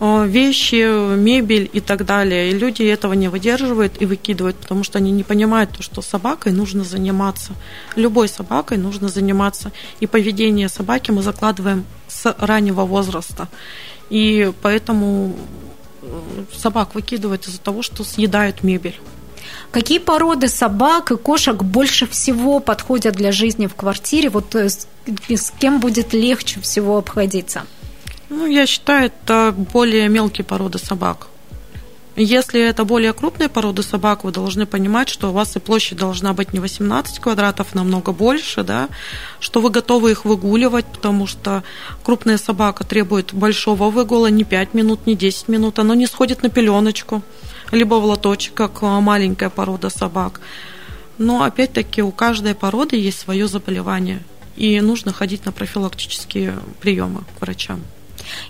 вещи, 0.00 1.16
мебель 1.16 1.68
и 1.72 1.80
так 1.80 2.04
далее. 2.04 2.50
И 2.50 2.58
люди 2.58 2.82
этого 2.82 3.14
не 3.14 3.28
выдерживают 3.28 4.00
и 4.00 4.06
выкидывают, 4.06 4.56
потому 4.56 4.84
что 4.84 4.98
они 4.98 5.10
не 5.10 5.24
понимают, 5.24 5.70
что 5.80 6.02
собакой 6.02 6.52
нужно 6.52 6.84
заниматься. 6.84 7.52
Любой 7.96 8.28
собакой 8.28 8.78
нужно 8.78 9.08
заниматься. 9.08 9.72
И 10.00 10.06
поведение 10.06 10.68
собаки 10.68 11.10
мы 11.10 11.22
закладываем 11.22 11.84
с 12.06 12.34
раннего 12.38 12.82
возраста. 12.82 13.48
И 14.08 14.52
поэтому 14.62 15.36
э, 16.02 16.44
собак 16.56 16.94
выкидывают 16.94 17.46
из-за 17.46 17.60
того, 17.60 17.82
что 17.82 18.04
съедают 18.04 18.62
мебель. 18.62 18.98
Какие 19.70 19.98
породы 19.98 20.48
собак 20.48 21.10
и 21.10 21.16
кошек 21.16 21.62
больше 21.62 22.06
всего 22.06 22.60
подходят 22.60 23.14
для 23.16 23.32
жизни 23.32 23.66
в 23.66 23.74
квартире? 23.74 24.30
Вот 24.30 24.54
э, 24.54 24.68
с, 24.68 24.86
с 25.28 25.52
кем 25.58 25.80
будет 25.80 26.12
легче 26.12 26.60
всего 26.60 26.98
обходиться? 26.98 27.66
Ну, 28.28 28.46
я 28.46 28.66
считаю, 28.66 29.06
это 29.06 29.54
более 29.72 30.08
мелкие 30.08 30.44
породы 30.44 30.78
собак. 30.78 31.28
Если 32.20 32.60
это 32.60 32.84
более 32.84 33.12
крупные 33.12 33.48
породы 33.48 33.84
собак, 33.84 34.24
вы 34.24 34.32
должны 34.32 34.66
понимать, 34.66 35.08
что 35.08 35.28
у 35.28 35.32
вас 35.32 35.54
и 35.54 35.60
площадь 35.60 35.98
должна 35.98 36.32
быть 36.32 36.52
не 36.52 36.58
18 36.58 37.20
квадратов, 37.20 37.76
намного 37.76 38.10
больше, 38.10 38.64
да, 38.64 38.88
что 39.38 39.60
вы 39.60 39.70
готовы 39.70 40.10
их 40.10 40.24
выгуливать, 40.24 40.84
потому 40.86 41.28
что 41.28 41.62
крупная 42.02 42.36
собака 42.36 42.84
требует 42.84 43.32
большого 43.32 43.88
выгула, 43.88 44.26
не 44.26 44.42
5 44.42 44.74
минут, 44.74 45.06
не 45.06 45.14
10 45.14 45.46
минут, 45.46 45.78
оно 45.78 45.94
не 45.94 46.08
сходит 46.08 46.42
на 46.42 46.50
пеленочку, 46.50 47.22
либо 47.70 47.94
в 47.94 48.04
лоточек, 48.04 48.52
как 48.52 48.82
маленькая 48.82 49.48
порода 49.48 49.88
собак. 49.88 50.40
Но 51.18 51.44
опять-таки 51.44 52.02
у 52.02 52.10
каждой 52.10 52.56
породы 52.56 52.96
есть 52.96 53.20
свое 53.20 53.46
заболевание, 53.46 54.20
и 54.56 54.80
нужно 54.80 55.12
ходить 55.12 55.46
на 55.46 55.52
профилактические 55.52 56.54
приемы 56.80 57.22
к 57.38 57.42
врачам. 57.42 57.80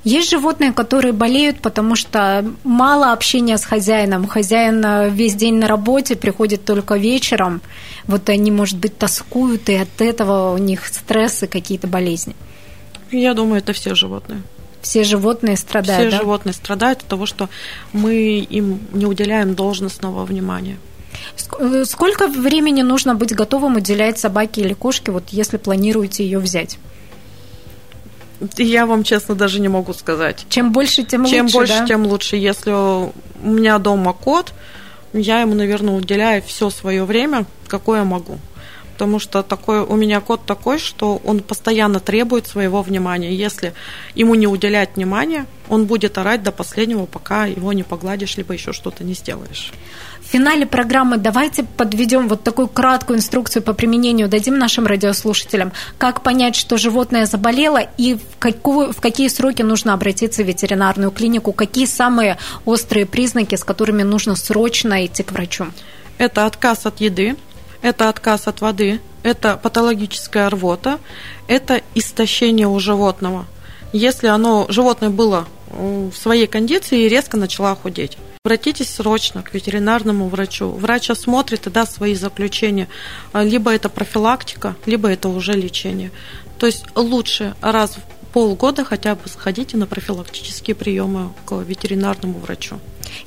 Есть 0.05 0.31
животные, 0.31 0.73
которые 0.73 1.13
болеют, 1.13 1.61
потому 1.61 1.97
что 1.97 2.45
мало 2.65 3.13
общения 3.13 3.59
с 3.59 3.65
хозяином. 3.65 4.27
Хозяин 4.27 4.85
э, 4.85 5.11
весь 5.11 5.35
день 5.35 5.57
на 5.57 5.69
работе, 5.69 6.17
приходит 6.17 6.65
только 6.65 6.97
вечером. 6.97 7.61
Вот 8.07 8.29
они, 8.29 8.51
может 8.51 8.79
быть, 8.79 8.97
тоскуют, 8.97 9.69
и 9.69 9.75
от 9.75 10.01
этого 10.01 10.55
у 10.55 10.59
них 10.59 10.87
стрессы, 10.87 11.47
какие-то 11.47 11.87
болезни. 11.87 12.35
Я 13.11 13.35
думаю, 13.35 13.59
это 13.59 13.73
все 13.73 13.95
животные. 13.95 14.43
Все 14.83 15.05
животные 15.05 15.57
страдают. 15.57 16.09
Все 16.09 16.11
да? 16.11 16.23
животные 16.23 16.53
страдают 16.53 17.01
от 17.01 17.07
того, 17.07 17.27
что 17.27 17.49
мы 17.93 18.39
им 18.39 18.81
не 18.93 19.07
уделяем 19.07 19.55
должностного 19.55 20.25
внимания. 20.25 20.77
Э, 21.59 21.85
сколько 21.85 22.29
времени 22.29 22.83
нужно 22.83 23.15
быть 23.15 23.35
готовым 23.35 23.77
уделять 23.77 24.19
собаке 24.19 24.63
или 24.63 24.75
кошке, 24.75 25.11
вот 25.13 25.25
если 25.31 25.57
планируете 25.57 26.25
ее 26.25 26.39
взять? 26.39 26.79
Я 28.57 28.87
вам 28.87 29.03
честно 29.03 29.35
даже 29.35 29.61
не 29.61 29.69
могу 29.69 29.93
сказать. 29.93 30.47
Чем 30.49 30.73
больше, 30.73 31.03
тем 31.03 31.25
Чем 31.25 31.47
лучше. 31.47 31.53
Чем 31.53 31.61
больше, 31.61 31.79
да? 31.79 31.87
тем 31.87 32.07
лучше. 32.07 32.37
Если 32.37 32.71
у 32.71 33.13
меня 33.43 33.79
дома 33.79 34.13
кот, 34.13 34.53
я 35.13 35.41
ему, 35.41 35.55
наверное, 35.55 35.95
уделяю 35.95 36.43
все 36.43 36.71
свое 36.71 37.05
время, 37.05 37.47
какое 37.67 38.05
могу. 38.05 38.39
Потому 38.99 39.21
что 39.21 39.45
такой, 39.45 39.83
у 39.83 39.95
меня 39.95 40.21
кот 40.21 40.45
такой, 40.45 40.81
что 40.81 41.21
он 41.25 41.39
постоянно 41.39 42.01
требует 42.01 42.49
своего 42.49 42.83
внимания. 42.83 43.33
Если 43.33 43.73
ему 44.17 44.35
не 44.35 44.49
уделять 44.49 44.97
внимания, 44.97 45.47
он 45.69 45.87
будет 45.87 46.19
орать 46.19 46.43
до 46.43 46.51
последнего, 46.51 47.07
пока 47.07 47.47
его 47.47 47.73
не 47.73 47.85
погладишь, 47.85 48.37
либо 48.37 48.55
еще 48.55 48.73
что-то 48.73 49.05
не 49.05 49.15
сделаешь. 49.15 49.73
В 50.21 50.27
финале 50.27 50.67
программы 50.67 51.17
давайте 51.17 51.63
подведем 51.63 52.27
вот 52.27 52.43
такую 52.43 52.67
краткую 52.67 53.21
инструкцию 53.21 53.63
по 53.63 53.73
применению, 53.73 54.29
дадим 54.29 54.59
нашим 54.59 54.85
радиослушателям, 54.85 55.71
как 55.97 56.25
понять, 56.25 56.57
что 56.57 56.77
животное 56.77 57.27
заболело 57.27 57.81
и 57.99 58.15
в, 58.15 58.39
какую, 58.41 58.93
в 58.93 59.01
какие 59.01 59.29
сроки 59.29 59.63
нужно 59.63 59.95
обратиться 59.95 60.43
в 60.43 60.47
ветеринарную 60.47 61.13
клинику, 61.13 61.53
какие 61.53 61.87
самые 61.87 62.37
острые 62.65 63.07
признаки, 63.07 63.55
с 63.55 63.63
которыми 63.63 64.03
нужно 64.03 64.35
срочно 64.35 65.07
идти 65.07 65.23
к 65.23 65.31
врачу. 65.31 65.69
Это 66.19 66.47
отказ 66.47 66.85
от 66.85 67.01
еды, 67.01 67.37
это 67.83 68.09
отказ 68.09 68.49
от 68.49 68.61
воды, 68.61 69.01
это 69.23 69.57
патологическая 69.57 70.49
рвота, 70.49 70.99
это 71.47 71.83
истощение 71.95 72.69
у 72.69 72.79
животного. 72.79 73.47
Если 73.93 74.27
оно, 74.27 74.67
животное 74.69 75.11
было 75.11 75.47
в 75.71 76.13
своей 76.13 76.47
кондиции 76.47 77.03
и 77.03 77.09
резко 77.09 77.37
начало 77.37 77.75
худеть. 77.75 78.19
Обратитесь 78.45 78.95
срочно 78.95 79.43
к 79.43 79.53
ветеринарному 79.53 80.29
врачу. 80.29 80.71
Врач 80.71 81.11
осмотрит 81.11 81.67
и 81.67 81.71
даст 81.71 81.97
свои 81.97 82.15
заключения. 82.15 82.89
А, 83.33 83.43
либо 83.43 83.75
это 83.75 83.89
профилактика, 83.89 84.77
либо 84.87 85.11
это 85.11 85.29
уже 85.29 85.53
лечение. 85.53 86.11
То 86.59 86.67
есть 86.67 86.85
лучше 86.95 87.55
раз 87.61 87.97
в 87.97 88.33
полгода 88.33 88.85
хотя 88.85 89.15
бы 89.15 89.29
сходите 89.29 89.77
на 89.77 89.87
профилактические 89.87 90.77
приемы 90.77 91.33
к 91.45 91.53
ветеринарному 91.57 92.39
врачу. 92.39 92.79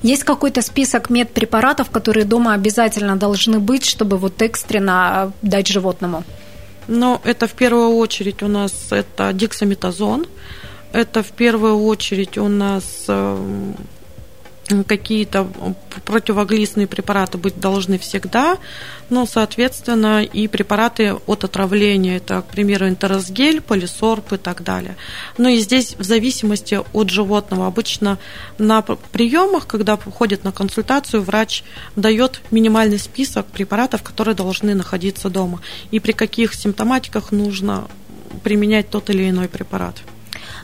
Есть 0.02 0.24
какой-то 0.24 0.62
список 0.62 1.10
медпрепаратов, 1.10 1.90
которые 1.90 2.26
дома 2.26 2.54
обязательно 2.54 3.16
должны 3.16 3.60
быть, 3.60 3.86
чтобы 3.86 4.18
вот 4.18 4.42
экстренно 4.42 5.32
дать 5.42 5.68
животному? 5.68 6.24
Ну, 6.88 7.22
это 7.24 7.48
в 7.48 7.54
первую 7.54 7.96
очередь 7.98 8.44
у 8.44 8.48
нас 8.48 8.74
это 8.92 9.32
дексаметазон, 9.34 10.26
это 10.94 11.24
в 11.24 11.32
первую 11.32 11.84
очередь 11.84 12.38
у 12.38 12.48
нас 12.48 13.06
эм, 13.08 13.76
какие-то 14.88 15.48
противоглистные 16.06 16.88
препараты 16.88 17.38
быть 17.38 17.60
должны 17.60 17.98
всегда, 17.98 18.58
но, 19.10 19.26
соответственно, 19.26 20.24
и 20.24 20.48
препараты 20.48 21.14
от 21.26 21.44
отравления, 21.44 22.18
это, 22.18 22.42
к 22.42 22.46
примеру, 22.46 22.88
интеросгель, 22.88 23.62
полисорб 23.62 24.34
и 24.34 24.38
так 24.38 24.64
далее. 24.64 24.96
Но 25.38 25.50
и 25.50 25.58
здесь 25.58 25.96
в 25.98 26.04
зависимости 26.04 26.80
от 26.94 27.10
животного. 27.10 27.68
Обычно 27.68 28.18
на 28.58 28.82
приемах, 28.82 29.68
когда 29.68 29.98
ходят 29.98 30.44
на 30.44 30.52
консультацию, 30.52 31.22
врач 31.22 31.64
дает 31.96 32.42
минимальный 32.52 33.00
список 33.00 33.46
препаратов, 33.48 34.04
которые 34.04 34.36
должны 34.36 34.76
находиться 34.76 35.30
дома, 35.30 35.62
и 35.92 36.00
при 36.00 36.14
каких 36.14 36.54
симптоматиках 36.54 37.32
нужно 37.32 37.88
применять 38.44 38.90
тот 38.90 39.10
или 39.10 39.30
иной 39.30 39.48
препарат. 39.48 39.96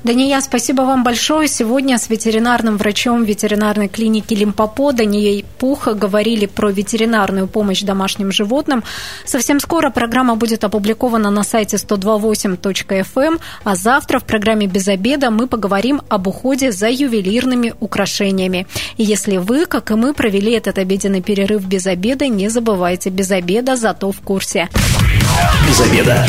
Дания, 0.04 0.40
спасибо 0.42 0.84
вам 0.84 1.04
большое. 1.04 1.48
Сегодня 1.48 1.98
с 1.98 2.10
ветеринарным 2.10 2.78
врачом 2.78 3.24
ветеринарной 3.24 3.88
клиники 3.88 4.34
Лимпопо 4.34 4.92
Данией 4.92 5.44
Пуха 5.58 5.94
говорили 5.94 6.46
про 6.46 6.70
ветеринарную 6.70 7.48
помощь 7.48 7.82
домашним 7.82 8.32
животным. 8.32 8.84
Совсем 9.26 9.60
скоро 9.60 9.90
программа 9.90 10.36
будет 10.36 10.64
опубликована 10.64 11.32
на 11.32 11.44
сайте 11.44 11.78
128.fm, 11.78 13.26
эм, 13.26 13.40
а 13.64 13.76
завтра 13.76 14.20
в 14.20 14.26
программе 14.26 14.68
«Без 14.68 14.88
обеда» 14.88 15.32
мы 15.32 15.48
поговорим 15.48 16.02
об 16.10 16.28
уходе 16.28 16.72
за 16.72 16.90
ювелирными 16.90 17.74
украшениями. 17.80 18.68
И 18.98 19.04
если 19.04 19.38
вы, 19.38 19.66
как 19.66 19.92
и 19.92 19.96
мы, 19.96 20.14
провели 20.14 20.52
этот 20.54 20.78
обеденный 20.78 21.22
перерыв 21.22 21.66
без 21.66 21.88
обеда, 21.88 22.28
не 22.28 22.50
забывайте, 22.50 23.10
без 23.10 23.32
обеда 23.32 23.76
зато 23.76 24.12
в 24.12 24.20
курсе. 24.22 24.70
Без 25.68 25.82
обеда. 25.82 26.26